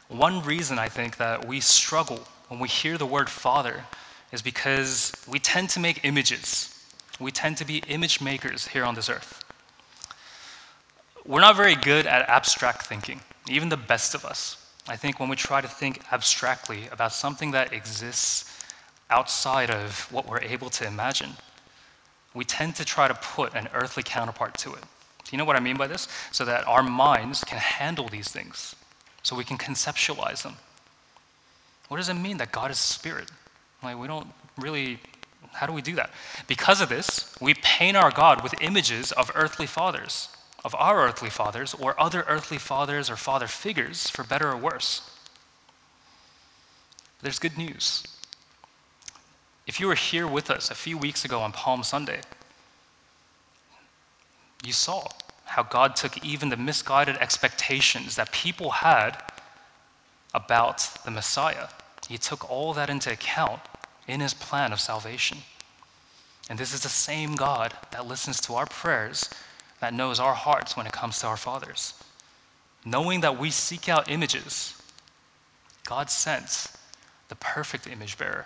One 0.10 0.44
reason 0.44 0.78
I 0.78 0.90
think 0.90 1.18
that 1.18 1.48
we 1.48 1.62
struggle 1.62 2.20
when 2.50 2.60
we 2.60 2.68
hear 2.68 2.98
the 2.98 3.06
word 3.06 3.30
Father 3.30 3.86
is 4.32 4.42
because 4.42 5.14
we 5.28 5.40
tend 5.40 5.70
to 5.72 5.80
make 5.80 6.04
images. 6.04 6.68
We 7.20 7.32
tend 7.32 7.58
to 7.58 7.66
be 7.66 7.78
image 7.88 8.20
makers 8.20 8.68
here 8.68 8.84
on 8.84 8.96
this 8.96 9.10
earth. 9.10 9.44
We're 11.26 11.42
not 11.42 11.56
very 11.56 11.76
good 11.76 12.08
at 12.08 12.28
abstract 12.28 12.86
thinking, 12.88 13.22
even 13.48 13.70
the 13.70 13.78
best 13.78 14.16
of 14.16 14.26
us. 14.26 14.58
I 14.88 14.96
think 14.96 15.20
when 15.20 15.30
we 15.30 15.36
try 15.36 15.62
to 15.62 15.68
think 15.68 16.02
abstractly 16.12 16.88
about 16.92 17.14
something 17.14 17.52
that 17.52 17.72
exists 17.72 18.66
outside 19.10 19.70
of 19.70 20.12
what 20.12 20.28
we're 20.28 20.42
able 20.42 20.70
to 20.72 20.88
imagine, 20.88 21.30
we 22.34 22.44
tend 22.44 22.76
to 22.76 22.86
try 22.86 23.08
to 23.08 23.14
put 23.14 23.54
an 23.54 23.70
earthly 23.74 24.04
counterpart 24.04 24.58
to 24.60 24.74
it. 24.74 24.84
Do 25.32 25.36
you 25.36 25.38
know 25.38 25.46
what 25.46 25.56
I 25.56 25.62
mean 25.62 25.78
by 25.78 25.88
this? 25.88 26.10
So 26.32 26.44
that 26.44 26.68
our 26.68 26.84
minds 26.84 27.44
can 27.44 27.58
handle 27.58 28.10
these 28.10 28.28
things, 28.28 28.76
so 29.24 29.34
we 29.36 29.46
can 29.46 29.58
conceptualize 29.58 30.44
them. 30.44 30.56
What 31.88 31.98
does 31.98 32.10
it 32.10 32.16
mean 32.16 32.38
that 32.38 32.52
God 32.52 32.70
is 32.70 32.78
spirit? 32.78 33.30
Like, 33.82 33.98
we 33.98 34.08
don't 34.08 34.28
really, 34.58 35.00
how 35.54 35.66
do 35.66 35.74
we 35.74 35.82
do 35.82 35.96
that? 35.96 36.12
Because 36.48 36.82
of 36.82 36.90
this, 36.90 37.34
we 37.42 37.54
paint 37.56 37.98
our 37.98 38.12
God 38.12 38.44
with 38.44 38.54
images 38.62 39.12
of 39.14 39.32
earthly 39.34 39.66
fathers 39.66 40.28
of 40.64 40.76
our 40.76 41.08
earthly 41.08 41.30
fathers 41.30 41.74
or 41.74 42.00
other 42.00 42.24
earthly 42.28 42.58
fathers 42.58 43.10
or 43.10 43.16
father 43.16 43.48
figures, 43.48 44.10
for 44.10 44.24
better 44.24 44.52
or 44.52 44.58
worse. 44.58 45.02
There's 47.22 47.40
good 47.40 47.58
news. 47.58 48.04
If 49.68 49.80
you 49.80 49.88
were 49.88 49.96
here 49.96 50.28
with 50.28 50.50
us 50.50 50.72
a 50.72 50.76
few 50.76 50.98
weeks 50.98 51.26
ago 51.26 51.40
on 51.40 51.52
Palm 51.52 51.84
Sunday, 51.84 52.22
you 54.64 54.74
saw 54.74 55.08
how 55.46 55.64
God 55.64 55.96
took 55.96 56.24
even 56.24 56.50
the 56.50 56.58
misguided 56.58 57.18
expectations 57.18 58.16
that 58.16 58.32
people 58.32 58.72
had 58.72 59.22
about 60.34 60.88
the 61.04 61.12
Messiah. 61.12 61.68
He 62.08 62.18
took 62.18 62.50
all 62.50 62.74
that 62.74 62.90
into 62.90 63.12
account 63.12 63.62
in 64.08 64.20
his 64.20 64.34
plan 64.34 64.72
of 64.72 64.80
salvation. 64.80 65.40
And 66.50 66.58
this 66.58 66.74
is 66.74 66.82
the 66.82 66.90
same 66.90 67.36
God 67.36 67.74
that 67.92 68.08
listens 68.08 68.40
to 68.42 68.54
our 68.56 68.66
prayers 68.66 69.30
that 69.80 69.94
knows 69.94 70.20
our 70.20 70.34
hearts 70.34 70.78
when 70.78 70.86
it 70.86 70.94
comes 70.94 71.20
to 71.20 71.28
our 71.28 71.38
fathers. 71.38 71.94
Knowing 72.86 73.22
that 73.22 73.40
we 73.40 73.52
seek 73.52 73.90
out 73.90 74.10
images, 74.10 74.82
God 75.86 76.10
sent 76.10 76.68
the 77.30 77.36
perfect 77.36 77.88
image 77.88 78.18
bearer 78.18 78.46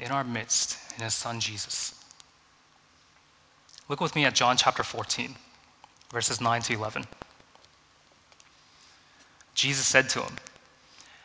in 0.00 0.10
our 0.10 0.24
midst 0.24 0.78
in 0.96 1.04
his 1.04 1.14
son 1.14 1.40
Jesus. 1.40 2.03
Look 3.88 4.00
with 4.00 4.16
me 4.16 4.24
at 4.24 4.34
John 4.34 4.56
chapter 4.56 4.82
14, 4.82 5.34
verses 6.10 6.40
9 6.40 6.62
to 6.62 6.72
11. 6.72 7.04
Jesus 9.54 9.86
said 9.86 10.08
to 10.10 10.22
him, 10.22 10.36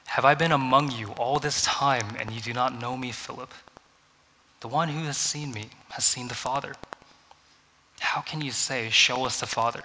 Have 0.07 0.25
I 0.25 0.35
been 0.35 0.51
among 0.51 0.91
you 0.91 1.11
all 1.17 1.39
this 1.39 1.63
time 1.63 2.17
and 2.19 2.31
you 2.31 2.41
do 2.41 2.51
not 2.51 2.79
know 2.79 2.97
me, 2.97 3.11
Philip? 3.11 3.53
The 4.59 4.67
one 4.67 4.89
who 4.89 5.05
has 5.05 5.17
seen 5.17 5.53
me 5.53 5.69
has 5.91 6.03
seen 6.03 6.27
the 6.27 6.35
Father. 6.35 6.75
How 8.01 8.19
can 8.19 8.41
you 8.41 8.51
say, 8.51 8.89
Show 8.89 9.25
us 9.25 9.39
the 9.39 9.45
Father? 9.45 9.83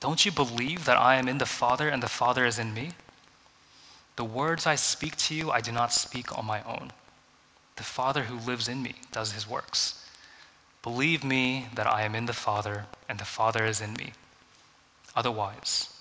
Don't 0.00 0.24
you 0.24 0.32
believe 0.32 0.86
that 0.86 0.96
I 0.96 1.16
am 1.16 1.28
in 1.28 1.36
the 1.36 1.44
Father 1.44 1.90
and 1.90 2.02
the 2.02 2.08
Father 2.08 2.46
is 2.46 2.58
in 2.58 2.72
me? 2.72 2.92
The 4.16 4.24
words 4.24 4.66
I 4.66 4.76
speak 4.76 5.14
to 5.16 5.34
you, 5.34 5.50
I 5.50 5.60
do 5.60 5.72
not 5.72 5.92
speak 5.92 6.36
on 6.38 6.46
my 6.46 6.62
own. 6.62 6.90
The 7.76 7.82
Father 7.82 8.22
who 8.22 8.50
lives 8.50 8.66
in 8.66 8.82
me 8.82 8.94
does 9.12 9.32
his 9.32 9.46
works. 9.46 9.99
Believe 10.82 11.24
me 11.24 11.66
that 11.74 11.86
I 11.86 12.02
am 12.02 12.14
in 12.14 12.26
the 12.26 12.32
Father 12.32 12.86
and 13.08 13.18
the 13.18 13.24
Father 13.24 13.64
is 13.64 13.80
in 13.80 13.92
me. 13.94 14.12
Otherwise, 15.14 15.92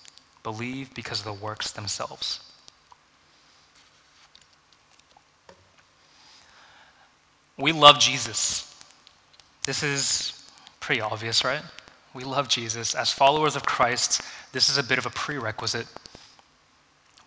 believe 0.44 0.94
because 0.94 1.20
of 1.20 1.26
the 1.26 1.34
works 1.34 1.72
themselves. 1.72 2.40
We 7.58 7.72
love 7.74 8.00
Jesus. 8.00 8.66
This 9.66 9.84
is 9.84 10.40
Pretty 10.90 11.02
obvious, 11.02 11.44
right? 11.44 11.62
We 12.16 12.24
love 12.24 12.48
Jesus. 12.48 12.96
As 12.96 13.12
followers 13.12 13.56
of 13.56 13.64
Christ, 13.64 14.24
this 14.54 14.70
is 14.70 14.80
a 14.80 14.84
bit 14.84 14.98
of 14.98 15.06
a 15.06 15.12
prerequisite. 15.12 15.86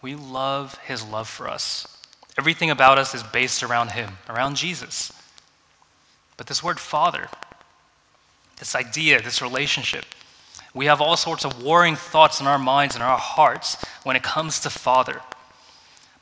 We 0.03 0.17
love 0.17 0.77
his 0.79 1.05
love 1.05 1.29
for 1.29 1.49
us. 1.49 1.87
Everything 2.37 2.71
about 2.71 2.99
us 2.99 3.15
is 3.15 3.23
based 3.23 3.63
around 3.63 3.93
him, 3.93 4.19
around 4.29 4.57
Jesus. 4.57 5.13
But 6.37 6.49
this 6.49 6.61
word 6.61 6.81
father, 6.81 7.29
this 8.63 8.77
idea, 8.77 9.21
this 9.21 9.43
relationship, 9.43 10.05
we 10.73 10.87
have 10.87 11.01
all 11.01 11.17
sorts 11.17 11.45
of 11.45 11.65
warring 11.65 11.97
thoughts 11.97 12.41
in 12.41 12.47
our 12.47 12.61
minds 12.61 12.95
and 12.95 13.03
our 13.03 13.19
hearts 13.19 13.77
when 14.05 14.15
it 14.15 14.23
comes 14.23 14.61
to 14.61 14.71
father. 14.71 15.21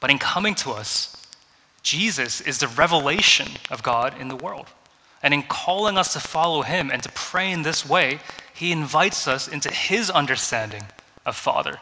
But 0.01 0.11
in 0.11 0.19
coming 0.19 0.55
to 0.55 0.71
us, 0.71 1.27
Jesus 1.83 2.41
is 2.41 2.57
the 2.57 2.69
revelation 2.69 3.47
of 3.71 3.83
God 3.83 4.19
in 4.19 4.29
the 4.29 4.37
world. 4.37 4.69
And 5.23 5.35
in 5.35 5.43
calling 5.43 5.99
us 5.99 6.15
to 6.15 6.21
follow 6.21 6.63
him 6.63 6.91
and 6.91 7.03
to 7.03 7.11
pray 7.11 7.53
in 7.53 7.61
this 7.61 7.87
way, 7.87 8.21
he 8.55 8.73
invites 8.73 9.29
us 9.29 9.47
into 9.47 9.71
his 9.71 10.09
understanding 10.09 10.85
of 11.27 11.37
Father. 11.37 11.77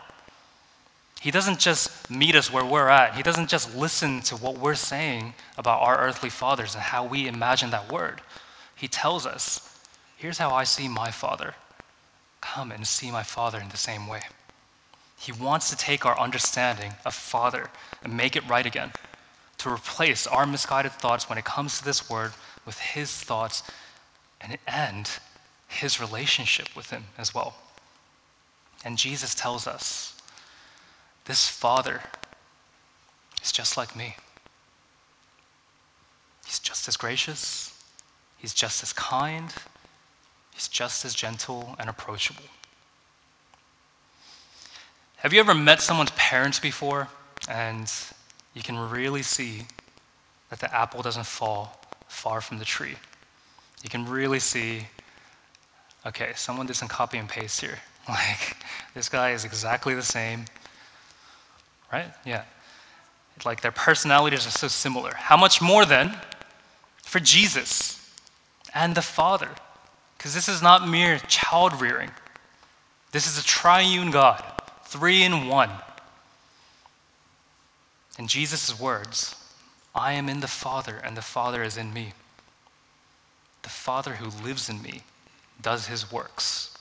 He 1.20 1.30
doesn't 1.30 1.60
just 1.60 2.10
meet 2.10 2.34
us 2.34 2.52
where 2.52 2.64
we're 2.64 2.88
at, 2.88 3.14
he 3.14 3.22
doesn't 3.22 3.48
just 3.48 3.76
listen 3.76 4.22
to 4.22 4.34
what 4.34 4.58
we're 4.58 4.74
saying 4.74 5.34
about 5.56 5.82
our 5.82 6.00
earthly 6.00 6.30
fathers 6.30 6.74
and 6.74 6.82
how 6.82 7.04
we 7.04 7.28
imagine 7.28 7.70
that 7.70 7.92
word. 7.92 8.20
He 8.74 8.88
tells 8.88 9.24
us, 9.24 9.77
Here's 10.18 10.38
how 10.38 10.50
I 10.50 10.64
see 10.64 10.88
my 10.88 11.12
Father. 11.12 11.54
Come 12.40 12.72
and 12.72 12.84
see 12.84 13.12
my 13.12 13.22
Father 13.22 13.60
in 13.60 13.68
the 13.68 13.76
same 13.76 14.08
way. 14.08 14.20
He 15.16 15.30
wants 15.30 15.70
to 15.70 15.76
take 15.76 16.04
our 16.04 16.18
understanding 16.18 16.92
of 17.06 17.14
Father 17.14 17.70
and 18.02 18.16
make 18.16 18.34
it 18.34 18.48
right 18.48 18.66
again, 18.66 18.92
to 19.58 19.72
replace 19.72 20.26
our 20.26 20.44
misguided 20.44 20.90
thoughts 20.92 21.28
when 21.28 21.38
it 21.38 21.44
comes 21.44 21.78
to 21.78 21.84
this 21.84 22.10
word 22.10 22.32
with 22.66 22.78
his 22.80 23.12
thoughts 23.12 23.62
and, 24.40 24.58
end 24.66 25.08
his 25.68 26.00
relationship 26.00 26.74
with 26.74 26.90
him 26.90 27.04
as 27.16 27.32
well. 27.32 27.54
And 28.84 28.98
Jesus 28.98 29.36
tells 29.36 29.68
us 29.68 30.20
this 31.26 31.48
Father 31.48 32.00
is 33.42 33.52
just 33.52 33.76
like 33.76 33.94
me. 33.94 34.16
He's 36.44 36.58
just 36.58 36.88
as 36.88 36.96
gracious, 36.96 37.72
he's 38.38 38.54
just 38.54 38.82
as 38.82 38.92
kind, 38.92 39.52
he's 40.58 40.66
just 40.66 41.04
as 41.04 41.14
gentle 41.14 41.76
and 41.78 41.88
approachable. 41.88 42.42
Have 45.18 45.32
you 45.32 45.38
ever 45.38 45.54
met 45.54 45.80
someone's 45.80 46.10
parents 46.16 46.58
before 46.58 47.06
and 47.48 47.88
you 48.54 48.62
can 48.62 48.76
really 48.76 49.22
see 49.22 49.62
that 50.50 50.58
the 50.58 50.74
apple 50.74 51.00
doesn't 51.00 51.26
fall 51.26 51.80
far 52.08 52.40
from 52.40 52.58
the 52.58 52.64
tree? 52.64 52.96
You 53.84 53.88
can 53.88 54.04
really 54.04 54.40
see, 54.40 54.84
okay, 56.04 56.32
someone 56.34 56.66
did 56.66 56.74
some 56.74 56.88
copy 56.88 57.18
and 57.18 57.28
paste 57.28 57.60
here. 57.60 57.78
Like, 58.08 58.56
this 58.94 59.10
guy 59.10 59.32
is 59.32 59.44
exactly 59.44 59.94
the 59.94 60.02
same, 60.02 60.46
right? 61.92 62.10
Yeah. 62.24 62.44
Like, 63.44 63.60
their 63.60 63.70
personalities 63.70 64.46
are 64.46 64.50
so 64.50 64.66
similar. 64.66 65.12
How 65.14 65.36
much 65.36 65.60
more 65.60 65.84
then 65.84 66.16
for 67.02 67.20
Jesus 67.20 68.10
and 68.72 68.94
the 68.94 69.02
Father? 69.02 69.50
Because 70.18 70.34
this 70.34 70.48
is 70.48 70.60
not 70.60 70.88
mere 70.88 71.18
child 71.20 71.80
rearing, 71.80 72.10
this 73.12 73.26
is 73.26 73.38
a 73.38 73.46
triune 73.46 74.10
God, 74.10 74.42
three 74.84 75.22
in 75.22 75.46
one. 75.46 75.70
In 78.18 78.26
Jesus' 78.26 78.78
words, 78.78 79.36
I 79.94 80.12
am 80.12 80.28
in 80.28 80.40
the 80.40 80.48
Father, 80.48 80.96
and 80.96 81.16
the 81.16 81.22
Father 81.22 81.62
is 81.62 81.76
in 81.76 81.92
me. 81.92 82.12
The 83.62 83.68
Father 83.68 84.14
who 84.14 84.44
lives 84.44 84.68
in 84.68 84.82
me 84.82 85.02
does 85.62 85.86
his 85.86 86.10
works. 86.10 86.76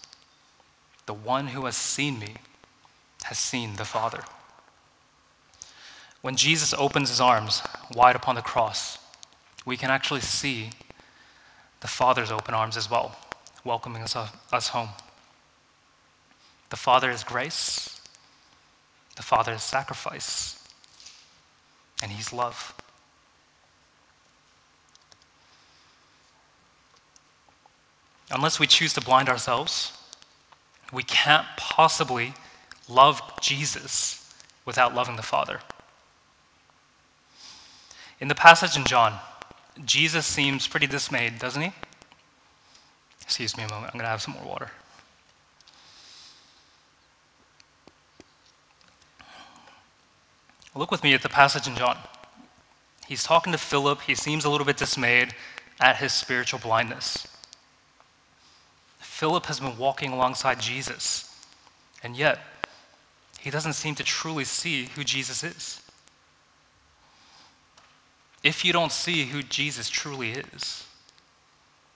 The 1.06 1.14
one 1.14 1.48
who 1.48 1.66
has 1.66 1.78
seen 1.78 2.20
me 2.20 2.36
has 3.24 3.38
seen 3.38 3.76
the 3.76 3.86
Father. 3.86 4.24
When 6.22 6.36
Jesus 6.36 6.74
opens 6.74 7.10
his 7.10 7.22
arms 7.22 7.62
wide 7.94 8.16
upon 8.16 8.36
the 8.36 8.42
cross, 8.42 8.98
we 9.66 9.78
can 9.78 9.92
actually 9.92 10.22
see 10.22 10.72
the 11.82 11.88
Father's 11.88 12.32
open 12.32 12.54
arms 12.54 12.76
as 12.76 12.90
well, 12.90 13.16
welcoming 13.64 14.02
us, 14.02 14.16
us 14.16 14.68
home. 14.70 14.90
The 16.70 16.76
Father 16.76 17.10
is 17.10 17.24
grace, 17.24 18.02
the 19.16 19.24
Father 19.24 19.54
is 19.54 19.64
sacrifice, 19.64 20.64
and 22.02 22.12
He's 22.12 22.34
love. 22.34 22.74
Unless 28.30 28.60
we 28.60 28.68
choose 28.68 28.94
to 28.94 29.02
blind 29.02 29.30
ourselves, 29.30 29.98
we 30.92 31.04
can't 31.04 31.48
possibly 31.56 32.34
love 32.90 33.22
Jesus 33.42 34.34
without 34.66 34.94
loving 34.94 35.16
the 35.16 35.24
Father. 35.24 35.60
In 38.20 38.28
the 38.28 38.36
passage 38.36 38.76
in 38.76 38.86
John, 38.86 39.18
Jesus 39.86 40.26
seems 40.26 40.68
pretty 40.68 40.88
dismayed, 40.88 41.40
doesn't 41.40 41.62
he? 41.62 41.72
Excuse 43.28 43.58
me 43.58 43.64
a 43.66 43.68
moment, 43.68 43.92
I'm 43.94 44.00
going 44.00 44.06
to 44.06 44.10
have 44.10 44.22
some 44.22 44.36
more 44.36 44.46
water. 44.46 44.72
Look 50.74 50.92
with 50.92 51.04
me 51.04 51.14
at 51.14 51.22
the 51.22 51.28
passage 51.30 51.68
in 51.68 51.76
John. 51.76 51.98
He's 53.06 53.24
talking 53.24 53.52
to 53.52 53.60
Philip. 53.60 54.00
He 54.00 54.16
seems 54.16 54.46
a 54.46 54.50
little 54.50 54.66
bit 54.66 54.78
dismayed 54.78 55.36
at 55.82 55.98
his 55.98 56.14
spiritual 56.14 56.60
blindness. 56.62 57.28
Philip 59.00 59.46
has 59.48 59.60
been 59.60 59.78
walking 59.78 60.14
alongside 60.14 60.62
Jesus, 60.62 61.46
and 62.04 62.16
yet 62.16 62.40
he 63.40 63.50
doesn't 63.50 63.74
seem 63.74 63.94
to 63.96 64.04
truly 64.06 64.46
see 64.46 64.86
who 64.96 65.04
Jesus 65.04 65.44
is. 65.44 65.82
If 68.42 68.64
you 68.64 68.72
don't 68.72 68.92
see 68.94 69.26
who 69.26 69.44
Jesus 69.44 69.90
truly 69.90 70.32
is, 70.32 70.86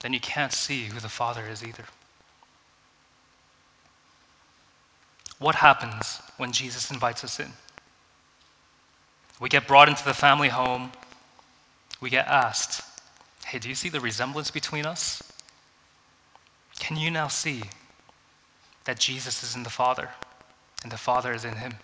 then 0.02 0.12
you 0.12 0.20
can't 0.20 0.52
see 0.52 0.84
who 0.84 0.98
the 0.98 1.08
Father 1.08 1.44
is 1.48 1.64
either. 1.64 1.84
What 5.38 5.54
happens 5.54 6.20
when 6.36 6.52
Jesus 6.52 6.90
invites 6.90 7.24
us 7.24 7.40
in? 7.40 7.50
We 9.40 9.48
get 9.48 9.66
brought 9.66 9.88
into 9.88 10.04
the 10.04 10.14
family 10.14 10.48
home. 10.48 10.92
We 12.00 12.10
get 12.10 12.26
asked, 12.26 12.82
Hey, 13.44 13.58
do 13.58 13.68
you 13.68 13.74
see 13.74 13.88
the 13.88 14.00
resemblance 14.00 14.50
between 14.50 14.86
us? 14.86 15.22
Can 16.78 16.96
you 16.96 17.10
now 17.10 17.28
see 17.28 17.62
that 18.84 18.98
Jesus 18.98 19.42
is 19.42 19.56
in 19.56 19.62
the 19.62 19.70
Father 19.70 20.08
and 20.82 20.90
the 20.90 20.96
Father 20.96 21.32
is 21.32 21.44
in 21.44 21.54
him? 21.54 21.74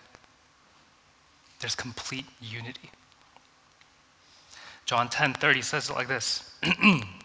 There's 1.61 1.75
complete 1.75 2.27
unity. 2.41 2.91
John 4.87 5.09
10 5.09 5.35
30 5.35 5.63
says 5.63 5.91
it 5.91 5.95
like 5.95 6.09
this 6.09 6.55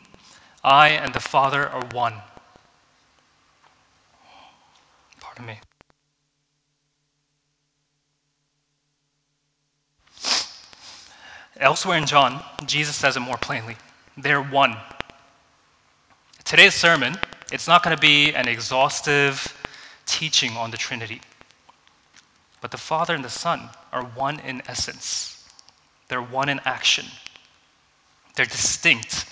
I 0.63 0.89
and 0.89 1.13
the 1.13 1.19
Father 1.19 1.67
are 1.67 1.86
one. 1.91 2.13
Pardon 5.19 5.45
me. 5.45 5.60
Elsewhere 11.58 11.97
in 11.97 12.06
John, 12.06 12.43
Jesus 12.65 12.95
says 12.95 13.17
it 13.17 13.19
more 13.19 13.38
plainly. 13.38 13.78
They're 14.17 14.41
one. 14.41 14.78
Today's 16.43 16.73
sermon 16.73 17.17
it's 17.52 17.67
not 17.67 17.84
going 17.84 17.95
to 17.95 18.02
be 18.02 18.34
an 18.34 18.47
exhaustive 18.47 19.56
teaching 20.08 20.58
on 20.58 20.71
the 20.71 20.78
Trinity. 20.78 21.21
But 22.62 22.71
the 22.71 22.78
Father 22.78 23.13
and 23.13 23.23
the 23.23 23.30
Son 23.30 23.69
are 23.91 24.04
one 24.04 24.39
in 24.39 24.63
essence, 24.67 25.47
they're 26.08 26.21
one 26.21 26.49
in 26.49 26.60
action. 26.65 27.06
They're 28.36 28.47
distinct 28.47 29.28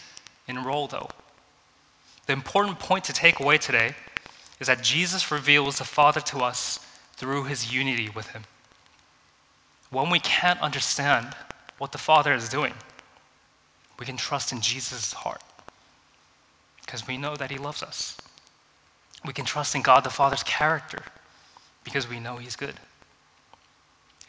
in 0.48 0.64
role, 0.64 0.86
though. 0.86 1.10
The 2.32 2.38
important 2.38 2.80
point 2.80 3.04
to 3.04 3.12
take 3.12 3.42
away 3.42 3.58
today 3.58 3.94
is 4.62 4.68
that 4.68 4.82
Jesus 4.82 5.32
reveals 5.32 5.80
the 5.80 5.84
Father 5.84 6.22
to 6.22 6.38
us 6.38 6.80
through 7.18 7.44
his 7.44 7.74
unity 7.74 8.08
with 8.08 8.26
him. 8.28 8.44
When 9.90 10.10
we 10.10 10.22
can't 10.22 10.62
understand 10.62 11.36
what 11.78 11.92
the 11.92 11.98
Father 11.98 12.34
is 12.34 12.48
doing, 12.48 12.74
we 14.00 14.06
can 14.06 14.16
trust 14.16 14.54
in 14.54 14.62
Jesus' 14.62 15.12
heart 15.12 15.42
because 16.80 17.06
we 17.06 17.18
know 17.18 17.36
that 17.36 17.52
He 17.52 17.58
loves 17.58 17.84
us. 17.84 18.16
We 19.26 19.34
can 19.34 19.44
trust 19.44 19.76
in 19.76 19.82
God 19.82 20.06
the 20.06 20.10
Father's 20.10 20.44
character 20.44 21.04
because 21.84 22.08
we 22.08 22.22
know 22.22 22.38
He's 22.38 22.56
good. 22.56 22.76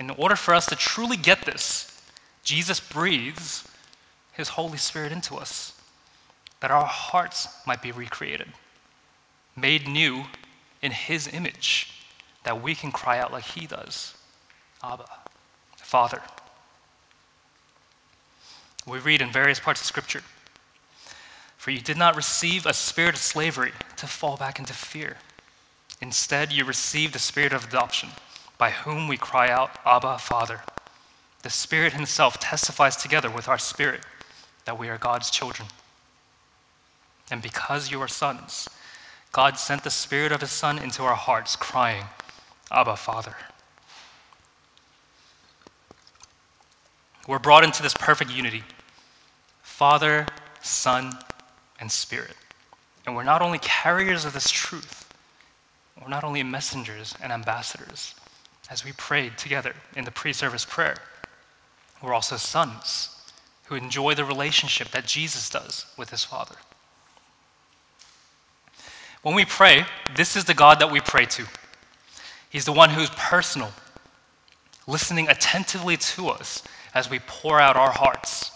In 0.00 0.10
order 0.10 0.34
for 0.34 0.54
us 0.54 0.66
to 0.66 0.74
truly 0.74 1.16
get 1.16 1.46
this, 1.46 2.02
Jesus 2.42 2.80
breathes 2.80 3.68
His 4.32 4.48
Holy 4.48 4.78
Spirit 4.78 5.12
into 5.12 5.36
us 5.36 5.74
that 6.62 6.70
our 6.70 6.87
hearts 6.87 7.48
might 7.66 7.83
be 7.83 7.92
recreated, 7.92 8.48
made 9.57 9.87
new 9.87 10.25
in 10.81 10.90
His 10.90 11.29
image, 11.29 11.92
that 12.44 12.62
we 12.62 12.75
can 12.75 12.90
cry 12.90 13.18
out 13.18 13.33
like 13.33 13.44
He 13.44 13.66
does 13.66 14.14
Abba, 14.83 15.05
Father. 15.77 16.22
We 18.87 18.98
read 18.98 19.20
in 19.20 19.31
various 19.31 19.61
parts 19.61 19.81
of 19.81 19.87
Scripture 19.87 20.22
for 21.62 21.70
you 21.70 21.81
did 21.81 21.96
not 21.96 22.16
receive 22.16 22.66
a 22.66 22.75
spirit 22.75 23.14
of 23.14 23.20
slavery 23.20 23.70
to 23.96 24.09
fall 24.09 24.37
back 24.37 24.59
into 24.59 24.72
fear. 24.72 25.16
Instead, 26.01 26.51
you 26.51 26.64
received 26.64 27.14
the 27.14 27.20
spirit 27.20 27.53
of 27.53 27.68
adoption, 27.68 28.09
by 28.59 28.70
whom 28.70 29.07
we 29.07 29.16
cry 29.16 29.48
out, 29.48 29.70
Abba, 29.87 30.18
Father. 30.18 30.61
The 31.44 31.51
Spirit 31.51 31.92
Himself 31.92 32.40
testifies 32.40 32.96
together 32.96 33.31
with 33.31 33.46
our 33.46 33.59
spirit 33.59 34.01
that 34.64 34.77
we 34.77 34.88
are 34.88 34.98
God's 34.98 35.31
children. 35.31 35.68
And 37.30 37.42
because 37.42 37.90
you 37.90 38.00
are 38.00 38.08
sons, 38.08 38.68
God 39.32 39.58
sent 39.58 39.85
the 39.85 39.90
Spirit 39.90 40.32
of 40.32 40.40
His 40.40 40.50
Son 40.50 40.78
into 40.78 41.02
our 41.02 41.14
hearts, 41.14 41.56
crying, 41.56 42.04
Abba, 42.70 42.96
Father. 42.96 43.35
We're 47.26 47.38
brought 47.38 47.64
into 47.64 47.82
this 47.82 47.94
perfect 47.94 48.30
unity 48.30 48.62
Father, 49.62 50.26
Son, 50.61 51.16
and 51.80 51.90
Spirit. 51.90 52.37
And 53.06 53.16
we're 53.16 53.24
not 53.24 53.42
only 53.42 53.58
carriers 53.58 54.24
of 54.24 54.32
this 54.32 54.50
truth, 54.50 55.12
we're 56.00 56.08
not 56.08 56.24
only 56.24 56.42
messengers 56.42 57.14
and 57.22 57.32
ambassadors. 57.32 58.14
As 58.70 58.85
we 58.85 58.92
prayed 58.92 59.37
together 59.38 59.74
in 59.96 60.04
the 60.04 60.11
pre 60.11 60.32
service 60.32 60.64
prayer, 60.64 60.96
we're 62.02 62.14
also 62.14 62.37
sons 62.37 63.30
who 63.64 63.74
enjoy 63.74 64.14
the 64.14 64.24
relationship 64.24 64.88
that 64.88 65.06
Jesus 65.06 65.48
does 65.48 65.87
with 65.96 66.11
his 66.11 66.24
Father. 66.24 66.56
When 69.22 69.35
we 69.35 69.44
pray, 69.44 69.87
this 70.16 70.37
is 70.37 70.44
the 70.44 70.54
God 70.54 70.80
that 70.80 70.90
we 70.90 71.00
pray 71.00 71.26
to. 71.26 71.46
He's 72.50 72.64
the 72.64 72.72
one 72.72 72.90
who's 72.90 73.11
personal, 73.11 73.72
listening 74.87 75.28
attentively 75.28 75.96
to 75.96 76.28
us 76.28 76.62
as 76.94 77.08
we 77.08 77.20
pour 77.20 77.61
out 77.61 77.76
our 77.76 77.92
hearts 77.92 78.52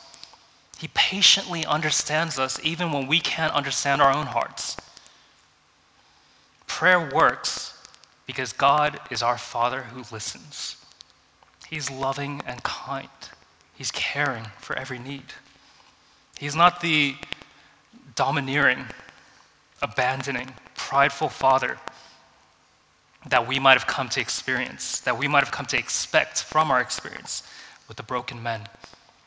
he 0.79 0.89
patiently 0.89 1.65
understands 1.65 2.39
us 2.39 2.61
even 2.63 2.93
when 2.93 3.07
we 3.07 3.21
can't 3.21 3.55
understand 3.55 4.03
our 4.03 4.13
own 4.13 4.27
hearts. 4.27 4.77
Prayer 6.67 7.11
works 7.15 7.73
because 8.27 8.53
God 8.53 9.01
is 9.11 9.23
our 9.23 9.39
Father 9.39 9.83
who 9.83 10.03
listens. 10.13 10.77
He's 11.69 11.91
loving 11.91 12.43
and 12.47 12.63
kind, 12.63 13.09
He's 13.75 13.91
caring 13.91 14.45
for 14.59 14.77
every 14.77 14.99
need. 14.99 15.25
He's 16.39 16.57
not 16.57 16.81
the 16.81 17.15
domineering, 18.15 18.85
abandoning, 19.83 20.51
prideful 20.75 21.29
Father 21.29 21.79
that 23.29 23.47
we 23.47 23.59
might 23.59 23.73
have 23.73 23.87
come 23.87 24.09
to 24.11 24.21
experience, 24.21 25.01
that 25.01 25.19
we 25.19 25.27
might 25.27 25.43
have 25.43 25.51
come 25.51 25.67
to 25.67 25.79
expect 25.79 26.43
from 26.43 26.71
our 26.71 26.81
experience 26.81 27.43
with 27.89 27.97
the 27.97 28.03
broken 28.03 28.43
men 28.43 28.61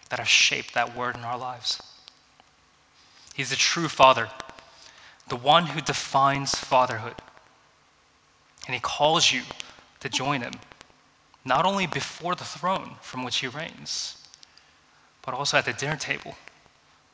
that 0.10 0.20
have 0.20 0.28
shaped 0.28 0.74
that 0.74 0.96
word 0.96 1.16
in 1.16 1.24
our 1.24 1.38
lives. 1.38 1.82
He's 3.34 3.50
the 3.50 3.56
true 3.56 3.88
Father, 3.88 4.30
the 5.28 5.36
one 5.36 5.66
who 5.66 5.82
defines 5.82 6.56
fatherhood. 6.56 7.16
And 8.66 8.74
He 8.74 8.82
calls 8.82 9.32
you 9.32 9.44
to 10.00 10.10
join 10.10 10.42
Him, 10.42 10.54
not 11.46 11.66
only 11.66 11.88
before 11.88 12.36
the 12.36 12.44
throne 12.44 12.96
from 13.02 13.24
which 13.24 13.38
He 13.38 13.48
reigns, 13.48 14.28
but 15.22 15.34
also 15.34 15.58
at 15.58 15.66
the 15.66 15.74
dinner 15.74 15.96
table 15.96 16.36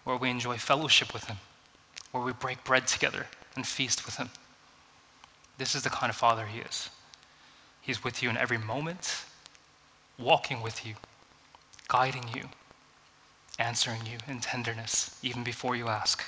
where 0.03 0.17
we 0.17 0.29
enjoy 0.29 0.57
fellowship 0.57 1.13
with 1.13 1.25
Him, 1.25 1.37
where 2.15 2.23
we 2.23 2.31
break 2.31 2.63
bread 2.63 2.87
together 2.87 3.25
and 3.57 3.67
feast 3.67 4.05
with 4.05 4.15
Him. 4.15 4.29
This 5.57 5.75
is 5.75 5.83
the 5.83 5.89
kind 5.89 6.09
of 6.09 6.15
Father 6.15 6.45
He 6.45 6.59
is. 6.59 6.89
He's 7.81 8.05
with 8.05 8.23
you 8.23 8.29
in 8.29 8.37
every 8.37 8.57
moment, 8.57 9.25
walking 10.17 10.61
with 10.61 10.85
you, 10.85 10.95
guiding 11.89 12.23
you, 12.33 12.43
answering 13.59 13.99
you 14.05 14.17
in 14.29 14.39
tenderness, 14.39 15.19
even 15.23 15.43
before 15.43 15.75
you 15.75 15.89
ask. 15.89 16.23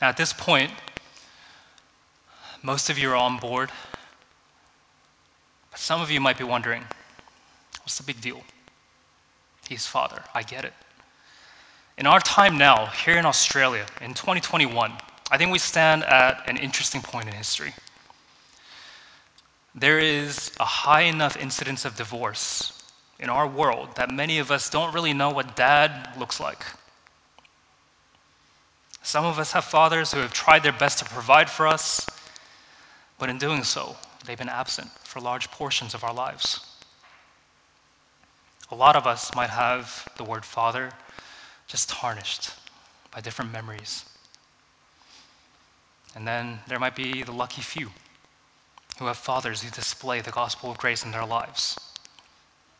Now, 0.00 0.08
at 0.08 0.16
this 0.16 0.32
point, 0.32 0.70
most 2.62 2.88
of 2.88 2.98
you 2.98 3.10
are 3.10 3.16
on 3.16 3.38
board, 3.38 3.70
but 5.72 5.80
some 5.80 6.00
of 6.00 6.08
you 6.08 6.20
might 6.20 6.38
be 6.38 6.44
wondering 6.44 6.84
what's 7.80 7.98
the 7.98 8.04
big 8.04 8.20
deal? 8.20 8.40
He's 9.68 9.86
Father. 9.86 10.22
I 10.34 10.44
get 10.44 10.64
it. 10.64 10.72
In 12.00 12.06
our 12.06 12.18
time 12.18 12.56
now, 12.56 12.86
here 12.86 13.18
in 13.18 13.26
Australia, 13.26 13.84
in 14.00 14.14
2021, 14.14 14.90
I 15.30 15.36
think 15.36 15.52
we 15.52 15.58
stand 15.58 16.02
at 16.04 16.48
an 16.48 16.56
interesting 16.56 17.02
point 17.02 17.28
in 17.28 17.34
history. 17.34 17.74
There 19.74 19.98
is 19.98 20.50
a 20.58 20.64
high 20.64 21.02
enough 21.02 21.36
incidence 21.36 21.84
of 21.84 21.96
divorce 21.96 22.82
in 23.18 23.28
our 23.28 23.46
world 23.46 23.96
that 23.96 24.10
many 24.10 24.38
of 24.38 24.50
us 24.50 24.70
don't 24.70 24.94
really 24.94 25.12
know 25.12 25.28
what 25.28 25.56
dad 25.56 26.18
looks 26.18 26.40
like. 26.40 26.64
Some 29.02 29.26
of 29.26 29.38
us 29.38 29.52
have 29.52 29.66
fathers 29.66 30.10
who 30.10 30.20
have 30.20 30.32
tried 30.32 30.62
their 30.62 30.72
best 30.72 31.00
to 31.00 31.04
provide 31.04 31.50
for 31.50 31.68
us, 31.68 32.08
but 33.18 33.28
in 33.28 33.36
doing 33.36 33.62
so, 33.62 33.94
they've 34.24 34.38
been 34.38 34.48
absent 34.48 34.88
for 35.04 35.20
large 35.20 35.50
portions 35.50 35.92
of 35.92 36.02
our 36.02 36.14
lives. 36.14 36.60
A 38.70 38.74
lot 38.74 38.96
of 38.96 39.06
us 39.06 39.34
might 39.34 39.50
have 39.50 40.08
the 40.16 40.24
word 40.24 40.46
father 40.46 40.92
just 41.70 41.88
tarnished 41.88 42.50
by 43.12 43.20
different 43.20 43.52
memories. 43.52 44.04
And 46.16 46.26
then 46.26 46.58
there 46.66 46.80
might 46.80 46.96
be 46.96 47.22
the 47.22 47.30
lucky 47.30 47.62
few 47.62 47.90
who 48.98 49.06
have 49.06 49.16
fathers 49.16 49.62
who 49.62 49.70
display 49.70 50.20
the 50.20 50.32
gospel 50.32 50.72
of 50.72 50.78
grace 50.78 51.04
in 51.04 51.12
their 51.12 51.24
lives, 51.24 51.78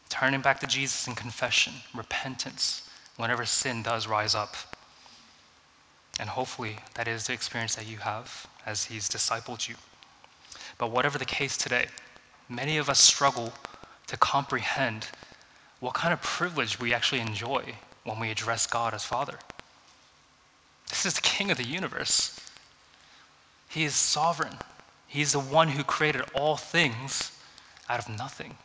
turning 0.09 0.41
back 0.41 0.59
to 0.61 0.67
Jesus 0.67 1.07
in 1.07 1.15
confession, 1.15 1.73
repentance, 1.95 2.91
whenever 3.17 3.45
sin 3.45 3.85
does 3.85 4.09
rise 4.09 4.35
up. 4.35 4.57
And 6.19 6.29
hopefully, 6.29 6.77
that 6.95 7.07
is 7.07 7.29
the 7.29 7.33
experience 7.33 7.77
that 7.77 7.87
you 7.87 7.99
have 7.99 8.49
as 8.67 8.85
He's 8.85 9.09
discipled 9.09 9.69
you. 9.69 9.77
But 10.79 10.91
whatever 10.91 11.17
the 11.17 11.25
case 11.25 11.57
today, 11.57 11.87
many 12.49 12.77
of 12.77 12.91
us 12.91 12.99
struggle 12.99 13.53
to 14.09 14.17
comprehend 14.17 15.07
what 15.79 15.95
kind 15.95 16.13
of 16.13 16.21
privilege 16.21 16.81
we 16.81 16.93
actually 16.93 17.21
enjoy 17.21 17.63
when 18.05 18.19
we 18.19 18.31
address 18.31 18.67
God 18.67 18.95
as 18.95 19.05
Father. 19.05 19.39
This 20.89 21.07
is 21.07 21.15
the 21.15 21.21
King 21.21 21.51
of 21.51 21.57
the 21.57 21.67
universe. 21.67 22.39
He 23.69 23.85
is 23.85 23.95
sovereign. 23.95 24.57
He's 25.07 25.33
the 25.33 25.41
one 25.41 25.69
who 25.69 25.85
created 25.85 26.23
all 26.35 26.57
things 26.57 27.33
out 27.89 28.01
of 28.01 28.17
nothing. 28.17 28.57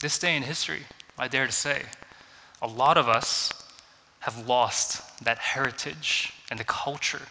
This 0.00 0.18
day 0.18 0.36
in 0.36 0.42
history, 0.42 0.82
I 1.18 1.28
dare 1.28 1.46
to 1.46 1.52
say, 1.52 1.82
a 2.60 2.66
lot 2.66 2.96
of 2.96 3.08
us 3.08 3.52
have 4.20 4.46
lost 4.48 5.02
that 5.24 5.38
heritage 5.38 6.32
and 6.50 6.58
the 6.58 6.64
culture 6.64 7.22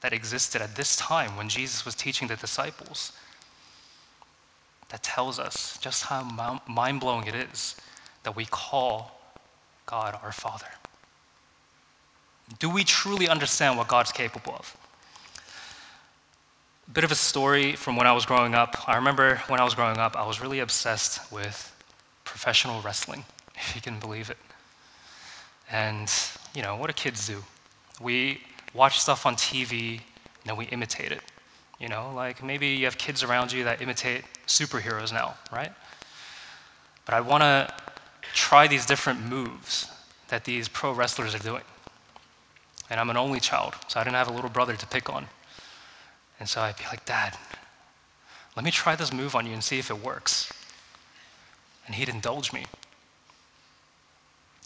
that 0.00 0.12
existed 0.12 0.60
at 0.60 0.74
this 0.74 0.96
time 0.96 1.36
when 1.36 1.48
Jesus 1.48 1.84
was 1.84 1.94
teaching 1.94 2.28
the 2.28 2.36
disciples. 2.36 3.12
That 4.88 5.02
tells 5.02 5.38
us 5.38 5.78
just 5.80 6.04
how 6.04 6.60
mind 6.68 7.00
blowing 7.00 7.26
it 7.26 7.34
is 7.34 7.76
that 8.24 8.36
we 8.36 8.44
call 8.46 9.21
God 9.86 10.18
our 10.22 10.32
Father. 10.32 10.66
Do 12.58 12.68
we 12.68 12.84
truly 12.84 13.28
understand 13.28 13.78
what 13.78 13.88
God's 13.88 14.12
capable 14.12 14.54
of? 14.54 14.76
A 16.88 16.90
bit 16.90 17.04
of 17.04 17.12
a 17.12 17.16
story 17.16 17.74
from 17.74 17.96
when 17.96 18.06
I 18.06 18.12
was 18.12 18.26
growing 18.26 18.54
up. 18.54 18.88
I 18.88 18.96
remember 18.96 19.40
when 19.48 19.60
I 19.60 19.64
was 19.64 19.74
growing 19.74 19.98
up, 19.98 20.16
I 20.16 20.26
was 20.26 20.40
really 20.40 20.60
obsessed 20.60 21.32
with 21.32 21.74
professional 22.24 22.80
wrestling, 22.82 23.24
if 23.54 23.74
you 23.74 23.80
can 23.80 23.98
believe 23.98 24.30
it. 24.30 24.38
And, 25.70 26.12
you 26.54 26.62
know, 26.62 26.76
what 26.76 26.88
do 26.88 26.92
kids 26.92 27.26
do? 27.26 27.42
We 28.00 28.42
watch 28.74 28.98
stuff 29.00 29.26
on 29.26 29.36
TV, 29.36 30.00
and 30.46 30.56
we 30.58 30.66
imitate 30.66 31.12
it. 31.12 31.20
You 31.78 31.88
know, 31.88 32.12
like 32.14 32.42
maybe 32.42 32.68
you 32.68 32.84
have 32.84 32.96
kids 32.98 33.22
around 33.22 33.52
you 33.52 33.64
that 33.64 33.82
imitate 33.82 34.22
superheroes 34.46 35.12
now, 35.12 35.34
right? 35.52 35.72
But 37.04 37.14
I 37.14 37.20
want 37.20 37.42
to 37.42 37.74
try 38.32 38.66
these 38.66 38.86
different 38.86 39.20
moves 39.28 39.88
that 40.28 40.44
these 40.44 40.68
pro 40.68 40.92
wrestlers 40.92 41.34
are 41.34 41.38
doing. 41.38 41.62
And 42.90 42.98
I'm 42.98 43.10
an 43.10 43.16
only 43.16 43.40
child, 43.40 43.74
so 43.88 44.00
I 44.00 44.04
didn't 44.04 44.16
have 44.16 44.28
a 44.28 44.32
little 44.32 44.50
brother 44.50 44.76
to 44.76 44.86
pick 44.86 45.10
on. 45.10 45.26
And 46.40 46.48
so 46.48 46.60
I'd 46.60 46.76
be 46.76 46.84
like, 46.84 47.04
Dad, 47.04 47.36
let 48.56 48.64
me 48.64 48.70
try 48.70 48.96
this 48.96 49.12
move 49.12 49.34
on 49.34 49.46
you 49.46 49.52
and 49.52 49.62
see 49.62 49.78
if 49.78 49.90
it 49.90 50.02
works. 50.02 50.52
And 51.86 51.94
he'd 51.94 52.08
indulge 52.08 52.52
me. 52.52 52.66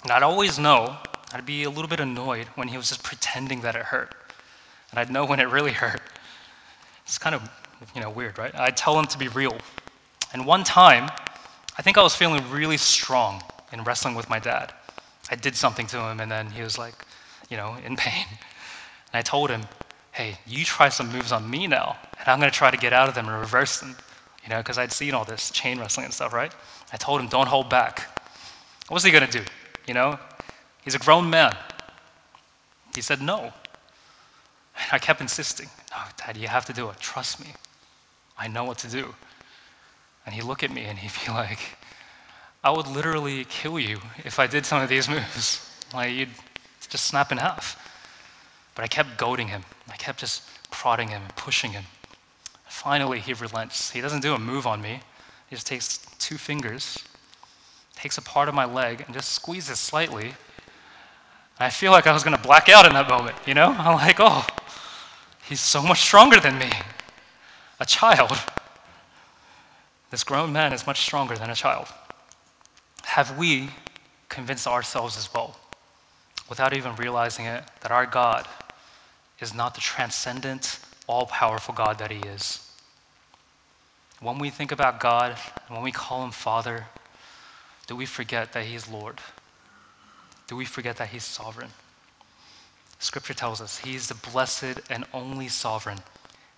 And 0.02 0.12
I'd 0.12 0.22
always 0.22 0.58
know, 0.58 0.96
I'd 1.32 1.46
be 1.46 1.64
a 1.64 1.70
little 1.70 1.88
bit 1.88 2.00
annoyed 2.00 2.46
when 2.54 2.68
he 2.68 2.76
was 2.76 2.88
just 2.88 3.02
pretending 3.02 3.60
that 3.62 3.74
it 3.74 3.82
hurt. 3.82 4.14
And 4.90 5.00
I'd 5.00 5.10
know 5.10 5.24
when 5.24 5.40
it 5.40 5.48
really 5.48 5.72
hurt. 5.82 6.00
It's 7.04 7.18
kind 7.18 7.34
of, 7.34 7.42
you 7.94 8.00
know, 8.00 8.10
weird, 8.10 8.38
right? 8.38 8.54
I'd 8.54 8.76
tell 8.76 8.98
him 8.98 9.06
to 9.06 9.18
be 9.18 9.28
real. 9.28 9.56
And 10.32 10.46
one 10.46 10.64
time, 10.64 11.10
I 11.78 11.82
think 11.82 11.98
I 11.98 12.02
was 12.02 12.14
feeling 12.14 12.42
really 12.50 12.76
strong 12.76 13.42
in 13.72 13.82
wrestling 13.84 14.14
with 14.14 14.28
my 14.28 14.38
dad. 14.38 14.72
I 15.30 15.36
did 15.36 15.56
something 15.56 15.86
to 15.88 15.98
him, 15.98 16.20
and 16.20 16.30
then 16.30 16.50
he 16.50 16.62
was 16.62 16.78
like, 16.78 16.94
you 17.50 17.56
know, 17.56 17.76
in 17.84 17.96
pain. 18.06 18.26
And 18.28 19.14
I 19.14 19.22
told 19.22 19.50
him, 19.50 19.62
hey, 20.12 20.38
you 20.46 20.64
try 20.64 20.88
some 20.88 21.12
moves 21.12 21.32
on 21.32 21.48
me 21.48 21.66
now, 21.66 21.96
and 22.18 22.28
I'm 22.28 22.38
going 22.38 22.50
to 22.50 22.56
try 22.56 22.70
to 22.70 22.76
get 22.76 22.92
out 22.92 23.08
of 23.08 23.14
them 23.14 23.28
and 23.28 23.38
reverse 23.38 23.80
them, 23.80 23.96
you 24.42 24.50
know, 24.50 24.58
because 24.58 24.78
I'd 24.78 24.92
seen 24.92 25.14
all 25.14 25.24
this 25.24 25.50
chain 25.50 25.78
wrestling 25.78 26.04
and 26.04 26.14
stuff, 26.14 26.32
right? 26.32 26.52
I 26.92 26.96
told 26.96 27.20
him, 27.20 27.28
don't 27.28 27.48
hold 27.48 27.68
back. 27.68 28.08
What's 28.88 29.04
he 29.04 29.10
going 29.10 29.26
to 29.26 29.38
do? 29.38 29.44
You 29.86 29.94
know, 29.94 30.18
he's 30.84 30.94
a 30.94 30.98
grown 30.98 31.28
man. 31.28 31.56
He 32.94 33.02
said 33.02 33.20
no. 33.20 33.52
And 34.78 34.92
I 34.92 34.98
kept 34.98 35.20
insisting, 35.20 35.68
no, 35.90 35.96
Dad, 36.16 36.36
you 36.36 36.48
have 36.48 36.64
to 36.66 36.72
do 36.72 36.88
it. 36.90 36.98
Trust 36.98 37.40
me. 37.40 37.52
I 38.38 38.48
know 38.48 38.64
what 38.64 38.78
to 38.78 38.88
do. 38.88 39.14
And 40.24 40.34
he'd 40.34 40.44
look 40.44 40.62
at 40.62 40.70
me 40.70 40.84
and 40.84 40.98
he'd 40.98 41.12
be 41.24 41.32
like, 41.32 41.58
I 42.66 42.70
would 42.70 42.88
literally 42.88 43.44
kill 43.44 43.78
you 43.78 44.00
if 44.24 44.40
I 44.40 44.48
did 44.48 44.66
some 44.66 44.82
of 44.82 44.88
these 44.88 45.08
moves. 45.16 45.64
Like, 45.94 46.12
you'd 46.12 46.30
just 46.88 47.04
snap 47.04 47.30
in 47.30 47.38
half. 47.38 47.80
But 48.74 48.82
I 48.82 48.88
kept 48.88 49.16
goading 49.16 49.46
him. 49.46 49.62
I 49.88 49.94
kept 49.94 50.18
just 50.18 50.42
prodding 50.72 51.06
him 51.06 51.22
and 51.22 51.36
pushing 51.36 51.70
him. 51.70 51.84
Finally, 52.66 53.20
he 53.20 53.34
relents. 53.34 53.88
He 53.88 54.00
doesn't 54.00 54.20
do 54.20 54.34
a 54.34 54.38
move 54.38 54.66
on 54.66 54.82
me. 54.82 54.98
He 55.48 55.54
just 55.54 55.68
takes 55.68 55.98
two 56.18 56.36
fingers, 56.36 57.04
takes 57.94 58.18
a 58.18 58.22
part 58.22 58.48
of 58.48 58.54
my 58.56 58.64
leg, 58.64 59.04
and 59.06 59.14
just 59.14 59.30
squeezes 59.30 59.78
slightly. 59.78 60.34
I 61.60 61.70
feel 61.70 61.92
like 61.92 62.08
I 62.08 62.12
was 62.12 62.24
going 62.24 62.36
to 62.36 62.42
black 62.42 62.68
out 62.68 62.84
in 62.84 62.94
that 62.94 63.08
moment, 63.08 63.36
you 63.46 63.54
know? 63.54 63.76
I'm 63.78 63.94
like, 63.94 64.16
oh, 64.18 64.44
he's 65.48 65.60
so 65.60 65.80
much 65.80 66.00
stronger 66.00 66.40
than 66.40 66.58
me. 66.58 66.70
A 67.78 67.86
child. 67.86 68.36
This 70.10 70.24
grown 70.24 70.52
man 70.52 70.72
is 70.72 70.84
much 70.84 71.02
stronger 71.02 71.36
than 71.36 71.50
a 71.50 71.54
child. 71.54 71.86
Have 73.06 73.38
we 73.38 73.70
convinced 74.28 74.66
ourselves 74.66 75.16
as 75.16 75.32
well, 75.32 75.56
without 76.48 76.76
even 76.76 76.94
realizing 76.96 77.46
it, 77.46 77.64
that 77.80 77.90
our 77.90 78.04
God 78.04 78.46
is 79.40 79.54
not 79.54 79.74
the 79.74 79.80
transcendent, 79.80 80.78
all 81.06 81.26
powerful 81.26 81.74
God 81.74 81.98
that 81.98 82.10
He 82.10 82.18
is. 82.18 82.70
When 84.20 84.38
we 84.38 84.50
think 84.50 84.72
about 84.72 85.00
God, 85.00 85.36
when 85.68 85.82
we 85.82 85.92
call 85.92 86.24
Him 86.24 86.30
Father, 86.30 86.86
do 87.86 87.96
we 87.96 88.06
forget 88.06 88.52
that 88.52 88.64
He 88.64 88.74
is 88.74 88.88
Lord? 88.88 89.20
Do 90.46 90.56
we 90.56 90.64
forget 90.64 90.96
that 90.96 91.08
He's 91.08 91.24
sovereign? 91.24 91.70
Scripture 92.98 93.34
tells 93.34 93.60
us 93.60 93.78
He 93.78 93.94
is 93.94 94.08
the 94.08 94.30
blessed 94.30 94.80
and 94.90 95.04
only 95.12 95.48
sovereign, 95.48 95.98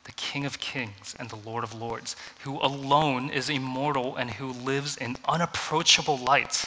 the 0.09 0.13
King 0.13 0.47
of 0.47 0.59
kings 0.59 1.15
and 1.19 1.29
the 1.29 1.37
Lord 1.37 1.63
of 1.63 1.75
lords, 1.75 2.17
who 2.41 2.59
alone 2.63 3.29
is 3.29 3.51
immortal 3.51 4.17
and 4.17 4.31
who 4.31 4.53
lives 4.53 4.97
in 4.97 5.19
unapproachable 5.29 6.17
light, 6.17 6.65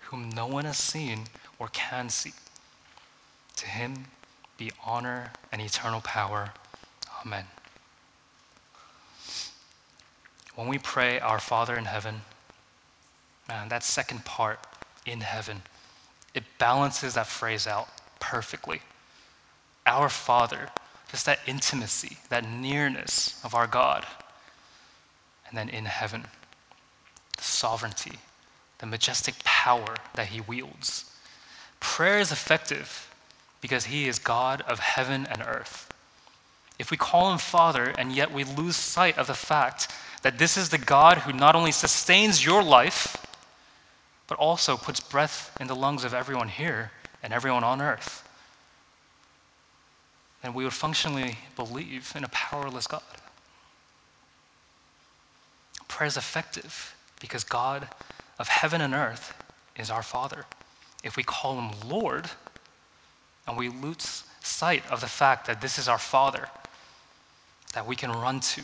whom 0.00 0.30
no 0.30 0.48
one 0.48 0.64
has 0.64 0.76
seen 0.76 1.26
or 1.60 1.68
can 1.68 2.08
see. 2.08 2.32
To 3.58 3.66
him 3.66 4.06
be 4.58 4.72
honor 4.84 5.30
and 5.52 5.62
eternal 5.62 6.00
power. 6.00 6.50
Amen. 7.24 7.44
When 10.56 10.66
we 10.66 10.78
pray, 10.78 11.20
Our 11.20 11.38
Father 11.38 11.76
in 11.76 11.84
heaven, 11.84 12.20
man, 13.48 13.68
that 13.68 13.84
second 13.84 14.24
part, 14.24 14.58
in 15.06 15.20
heaven, 15.20 15.62
it 16.34 16.42
balances 16.58 17.14
that 17.14 17.28
phrase 17.28 17.68
out 17.68 17.88
perfectly. 18.18 18.82
Our 19.86 20.08
Father 20.08 20.68
just 21.10 21.26
that 21.26 21.40
intimacy, 21.46 22.16
that 22.28 22.48
nearness 22.48 23.40
of 23.44 23.54
our 23.54 23.66
God. 23.66 24.04
And 25.48 25.56
then 25.56 25.68
in 25.68 25.84
heaven, 25.84 26.24
the 27.36 27.42
sovereignty, 27.42 28.18
the 28.78 28.86
majestic 28.86 29.42
power 29.44 29.96
that 30.14 30.28
He 30.28 30.40
wields. 30.40 31.10
Prayer 31.80 32.18
is 32.18 32.32
effective 32.32 33.12
because 33.60 33.84
He 33.86 34.08
is 34.08 34.18
God 34.18 34.62
of 34.62 34.78
heaven 34.80 35.26
and 35.30 35.42
earth. 35.46 35.92
If 36.78 36.90
we 36.90 36.96
call 36.96 37.32
Him 37.32 37.38
Father 37.38 37.94
and 37.96 38.12
yet 38.12 38.32
we 38.32 38.44
lose 38.44 38.76
sight 38.76 39.16
of 39.18 39.26
the 39.26 39.34
fact 39.34 39.88
that 40.22 40.38
this 40.38 40.56
is 40.56 40.68
the 40.68 40.78
God 40.78 41.18
who 41.18 41.32
not 41.32 41.54
only 41.54 41.72
sustains 41.72 42.44
your 42.44 42.62
life, 42.62 43.24
but 44.26 44.38
also 44.38 44.76
puts 44.76 45.00
breath 45.00 45.56
in 45.60 45.68
the 45.68 45.76
lungs 45.76 46.04
of 46.04 46.14
everyone 46.14 46.48
here 46.48 46.90
and 47.22 47.32
everyone 47.32 47.64
on 47.64 47.80
earth, 47.80 48.28
then 50.42 50.54
we 50.54 50.64
would 50.64 50.72
functionally 50.72 51.36
believe 51.56 52.12
in 52.14 52.24
a 52.24 52.28
powerless 52.28 52.86
God. 52.86 53.02
Prayer 55.88 56.08
is 56.08 56.16
effective 56.16 56.94
because 57.20 57.44
God 57.44 57.88
of 58.38 58.48
heaven 58.48 58.80
and 58.80 58.94
earth 58.94 59.34
is 59.76 59.90
our 59.90 60.02
Father. 60.02 60.44
If 61.02 61.16
we 61.16 61.22
call 61.22 61.58
Him 61.58 61.70
Lord 61.88 62.26
and 63.46 63.56
we 63.56 63.68
lose 63.68 64.24
sight 64.42 64.82
of 64.90 65.00
the 65.00 65.06
fact 65.06 65.46
that 65.46 65.60
this 65.60 65.78
is 65.78 65.88
our 65.88 65.98
Father 65.98 66.48
that 67.72 67.86
we 67.86 67.96
can 67.96 68.10
run 68.10 68.40
to, 68.40 68.62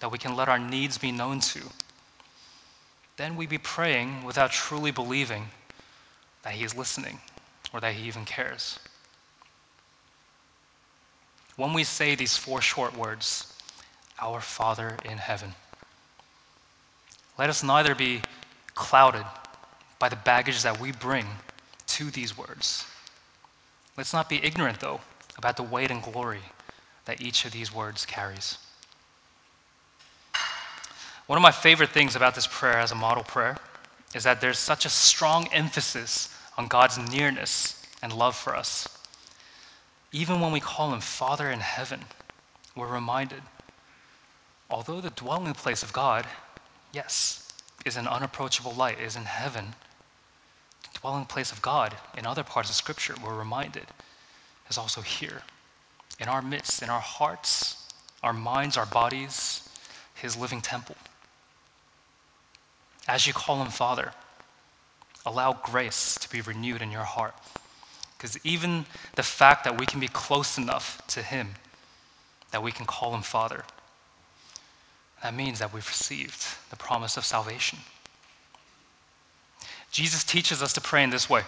that 0.00 0.10
we 0.10 0.18
can 0.18 0.36
let 0.36 0.48
our 0.48 0.58
needs 0.58 0.98
be 0.98 1.12
known 1.12 1.40
to, 1.40 1.60
then 3.16 3.36
we 3.36 3.46
be 3.46 3.58
praying 3.58 4.24
without 4.24 4.50
truly 4.50 4.90
believing 4.90 5.46
that 6.42 6.52
He 6.52 6.64
is 6.64 6.76
listening 6.76 7.18
or 7.72 7.80
that 7.80 7.94
He 7.94 8.06
even 8.06 8.24
cares. 8.24 8.78
When 11.56 11.72
we 11.72 11.84
say 11.84 12.14
these 12.14 12.36
four 12.36 12.60
short 12.60 12.96
words, 12.96 13.52
Our 14.20 14.40
Father 14.40 14.96
in 15.04 15.18
heaven, 15.18 15.54
let 17.38 17.50
us 17.50 17.62
neither 17.62 17.94
be 17.94 18.22
clouded 18.74 19.24
by 19.98 20.08
the 20.08 20.16
baggage 20.16 20.62
that 20.62 20.80
we 20.80 20.92
bring 20.92 21.26
to 21.86 22.10
these 22.10 22.36
words. 22.36 22.84
Let's 23.96 24.12
not 24.12 24.28
be 24.28 24.44
ignorant, 24.44 24.80
though, 24.80 25.00
about 25.38 25.56
the 25.56 25.62
weight 25.62 25.90
and 25.90 26.02
glory 26.02 26.40
that 27.04 27.20
each 27.20 27.44
of 27.44 27.52
these 27.52 27.72
words 27.72 28.04
carries. 28.04 28.58
One 31.26 31.36
of 31.36 31.42
my 31.42 31.52
favorite 31.52 31.90
things 31.90 32.16
about 32.16 32.34
this 32.34 32.46
prayer 32.46 32.78
as 32.78 32.92
a 32.92 32.96
model 32.96 33.24
prayer 33.24 33.56
is 34.14 34.24
that 34.24 34.40
there's 34.40 34.58
such 34.58 34.84
a 34.84 34.90
strong 34.90 35.48
emphasis 35.52 36.36
on 36.58 36.68
God's 36.68 36.98
nearness 36.98 37.86
and 38.02 38.12
love 38.12 38.36
for 38.36 38.54
us. 38.54 38.93
Even 40.14 40.40
when 40.40 40.52
we 40.52 40.60
call 40.60 40.94
Him 40.94 41.00
Father 41.00 41.50
in 41.50 41.58
heaven, 41.58 42.00
we're 42.76 42.86
reminded 42.86 43.42
although 44.70 45.00
the 45.00 45.10
dwelling 45.10 45.52
place 45.54 45.82
of 45.82 45.92
God, 45.92 46.24
yes, 46.92 47.52
is 47.84 47.96
an 47.96 48.08
unapproachable 48.08 48.72
light, 48.72 48.98
is 49.00 49.16
in 49.16 49.24
heaven, 49.24 49.74
the 50.82 50.98
dwelling 51.00 51.26
place 51.26 51.52
of 51.52 51.60
God 51.60 51.94
in 52.16 52.26
other 52.26 52.42
parts 52.42 52.70
of 52.70 52.76
Scripture, 52.76 53.14
we're 53.22 53.36
reminded, 53.36 53.86
is 54.70 54.78
also 54.78 55.00
here, 55.00 55.42
in 56.18 56.28
our 56.28 56.42
midst, 56.42 56.82
in 56.82 56.90
our 56.90 57.00
hearts, 57.00 57.88
our 58.22 58.32
minds, 58.32 58.76
our 58.76 58.86
bodies, 58.86 59.68
His 60.14 60.36
living 60.36 60.60
temple. 60.60 60.96
As 63.06 63.26
you 63.26 63.32
call 63.32 63.60
him 63.60 63.70
Father, 63.70 64.12
allow 65.26 65.52
grace 65.52 66.16
to 66.16 66.30
be 66.30 66.40
renewed 66.40 66.82
in 66.82 66.90
your 66.90 67.02
heart. 67.02 67.34
Because 68.24 68.40
even 68.42 68.86
the 69.16 69.22
fact 69.22 69.64
that 69.64 69.78
we 69.78 69.84
can 69.84 70.00
be 70.00 70.08
close 70.08 70.56
enough 70.56 71.02
to 71.08 71.20
him 71.20 71.46
that 72.52 72.62
we 72.62 72.72
can 72.72 72.86
call 72.86 73.14
him 73.14 73.20
Father, 73.20 73.64
that 75.22 75.34
means 75.34 75.58
that 75.58 75.74
we've 75.74 75.86
received 75.86 76.42
the 76.70 76.76
promise 76.76 77.18
of 77.18 77.26
salvation. 77.26 77.78
Jesus 79.90 80.24
teaches 80.24 80.62
us 80.62 80.72
to 80.72 80.80
pray 80.80 81.04
in 81.04 81.10
this 81.10 81.28
way. 81.28 81.42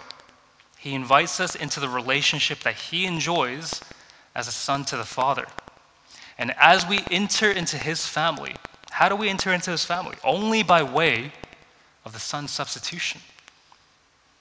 He 0.76 0.92
invites 0.92 1.40
us 1.40 1.54
into 1.54 1.80
the 1.80 1.88
relationship 1.88 2.58
that 2.60 2.74
he 2.74 3.06
enjoys 3.06 3.80
as 4.34 4.46
a 4.46 4.52
son 4.52 4.84
to 4.84 4.98
the 4.98 5.04
Father. 5.04 5.46
And 6.36 6.52
as 6.58 6.86
we 6.86 7.00
enter 7.10 7.50
into 7.50 7.78
his 7.78 8.06
family, 8.06 8.54
how 8.90 9.08
do 9.08 9.16
we 9.16 9.30
enter 9.30 9.50
into 9.50 9.70
his 9.70 9.86
family? 9.86 10.16
Only 10.22 10.62
by 10.62 10.82
way 10.82 11.32
of 12.04 12.12
the 12.12 12.20
Son's 12.20 12.50
substitution. 12.50 13.22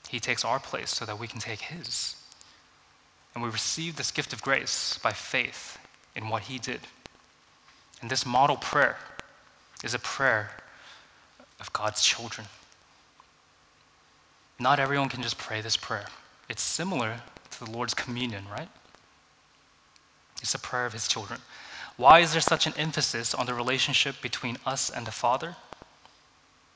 He 0.10 0.20
takes 0.20 0.44
our 0.44 0.60
place 0.60 0.94
so 0.94 1.06
that 1.06 1.18
we 1.18 1.28
can 1.28 1.40
take 1.40 1.62
His. 1.62 2.16
And 3.36 3.44
we 3.44 3.50
receive 3.50 3.96
this 3.96 4.12
gift 4.12 4.34
of 4.34 4.42
grace 4.42 4.98
by 5.04 5.12
faith 5.12 5.78
in 6.16 6.30
what 6.30 6.44
He 6.44 6.58
did. 6.58 6.80
And 8.02 8.10
this 8.10 8.26
model 8.26 8.56
prayer 8.58 8.98
is 9.84 9.94
a 9.94 10.00
prayer 10.00 10.50
of 11.60 11.72
God's 11.74 12.02
children. 12.02 12.48
Not 14.58 14.80
everyone 14.80 15.10
can 15.10 15.22
just 15.22 15.38
pray 15.38 15.62
this 15.62 15.78
prayer. 15.78 16.08
It's 16.50 16.64
similar 16.64 17.22
to 17.52 17.66
the 17.66 17.72
Lord's 17.72 17.94
communion, 17.94 18.46
right? 18.50 18.70
It's 20.42 20.56
a 20.56 20.60
prayer 20.60 20.86
of 20.86 20.94
His 20.94 21.08
children. 21.08 21.42
Why 21.98 22.20
is 22.20 22.32
there 22.32 22.42
such 22.42 22.66
an 22.66 22.74
emphasis 22.78 23.34
on 23.34 23.46
the 23.46 23.54
relationship 23.54 24.22
between 24.22 24.58
us 24.66 24.90
and 24.90 25.06
the 25.06 25.12
Father? 25.12 25.56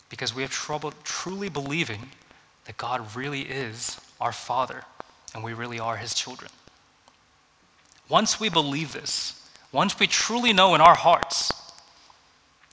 because 0.10 0.36
we 0.36 0.42
have 0.42 0.52
trouble 0.52 0.92
truly 1.04 1.50
believing 1.50 2.10
that 2.66 2.78
God 2.78 3.16
really 3.16 3.42
is 3.42 4.00
our 4.20 4.32
Father 4.32 4.84
and 5.34 5.44
we 5.44 5.54
really 5.54 5.80
are 5.80 5.98
His 5.98 6.14
children. 6.14 6.52
Once 8.08 8.40
we 8.40 8.50
believe 8.50 8.94
this, 8.94 9.48
once 9.72 10.00
we 10.00 10.08
truly 10.08 10.54
know 10.54 10.76
in 10.76 10.82
our 10.82 10.96
hearts, 10.96 11.52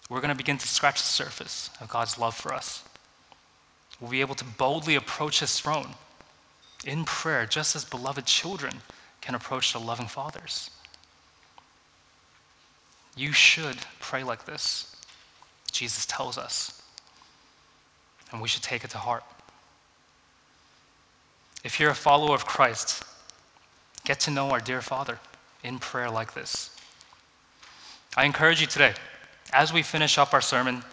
we're 0.08 0.20
going 0.20 0.30
to 0.30 0.36
begin 0.36 0.58
to 0.58 0.68
scratch 0.68 1.00
the 1.00 1.08
surface 1.08 1.70
of 1.80 1.88
God's 1.88 2.18
love 2.18 2.34
for 2.34 2.54
us. 2.54 2.82
We'll 4.00 4.10
be 4.10 4.20
able 4.20 4.34
to 4.36 4.44
boldly 4.44 4.94
approach 4.94 5.40
His 5.40 5.58
throne 5.60 5.88
in 6.84 7.04
prayer, 7.04 7.46
just 7.46 7.76
as 7.76 7.84
beloved 7.84 8.26
children 8.26 8.72
can 9.20 9.34
approach 9.34 9.72
their 9.72 9.82
loving 9.82 10.06
fathers. 10.06 10.70
You 13.16 13.32
should 13.32 13.78
pray 13.98 14.22
like 14.22 14.44
this, 14.44 14.94
Jesus 15.72 16.06
tells 16.06 16.38
us 16.38 16.82
and 18.32 18.40
we 18.40 18.48
should 18.48 18.62
take 18.62 18.84
it 18.84 18.90
to 18.90 18.98
heart. 18.98 19.24
If 21.66 21.80
you're 21.80 21.90
a 21.90 21.96
follower 21.96 22.32
of 22.32 22.46
Christ, 22.46 23.02
get 24.04 24.20
to 24.20 24.30
know 24.30 24.50
our 24.50 24.60
dear 24.60 24.80
Father 24.80 25.18
in 25.64 25.80
prayer 25.80 26.08
like 26.08 26.32
this. 26.32 26.70
I 28.16 28.24
encourage 28.24 28.60
you 28.60 28.68
today, 28.68 28.94
as 29.52 29.72
we 29.72 29.82
finish 29.82 30.16
up 30.16 30.32
our 30.32 30.40
sermon, 30.40 30.84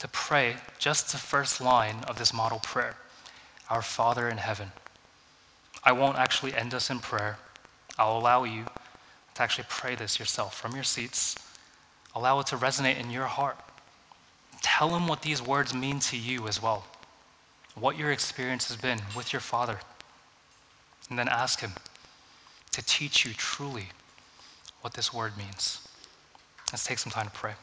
to 0.00 0.08
pray 0.08 0.56
just 0.78 1.10
the 1.10 1.16
first 1.16 1.58
line 1.62 1.96
of 2.06 2.18
this 2.18 2.34
model 2.34 2.58
prayer 2.58 2.96
Our 3.70 3.80
Father 3.80 4.28
in 4.28 4.36
heaven. 4.36 4.72
I 5.82 5.92
won't 5.92 6.18
actually 6.18 6.54
end 6.54 6.74
us 6.74 6.90
in 6.90 6.98
prayer. 6.98 7.38
I'll 7.98 8.18
allow 8.18 8.44
you 8.44 8.66
to 9.36 9.42
actually 9.42 9.64
pray 9.70 9.94
this 9.94 10.18
yourself 10.18 10.54
from 10.54 10.74
your 10.74 10.84
seats. 10.84 11.34
Allow 12.14 12.40
it 12.40 12.46
to 12.48 12.58
resonate 12.58 13.00
in 13.00 13.10
your 13.10 13.24
heart. 13.24 13.56
Tell 14.60 14.94
him 14.94 15.08
what 15.08 15.22
these 15.22 15.40
words 15.40 15.72
mean 15.72 15.98
to 16.00 16.18
you 16.18 16.46
as 16.46 16.60
well, 16.60 16.84
what 17.74 17.96
your 17.96 18.12
experience 18.12 18.68
has 18.68 18.76
been 18.76 19.00
with 19.16 19.32
your 19.32 19.40
Father. 19.40 19.78
And 21.10 21.18
then 21.18 21.28
ask 21.28 21.60
him 21.60 21.72
to 22.72 22.82
teach 22.84 23.24
you 23.24 23.32
truly 23.34 23.88
what 24.80 24.94
this 24.94 25.12
word 25.12 25.36
means. 25.36 25.86
Let's 26.72 26.84
take 26.84 26.98
some 26.98 27.12
time 27.12 27.26
to 27.26 27.32
pray. 27.32 27.54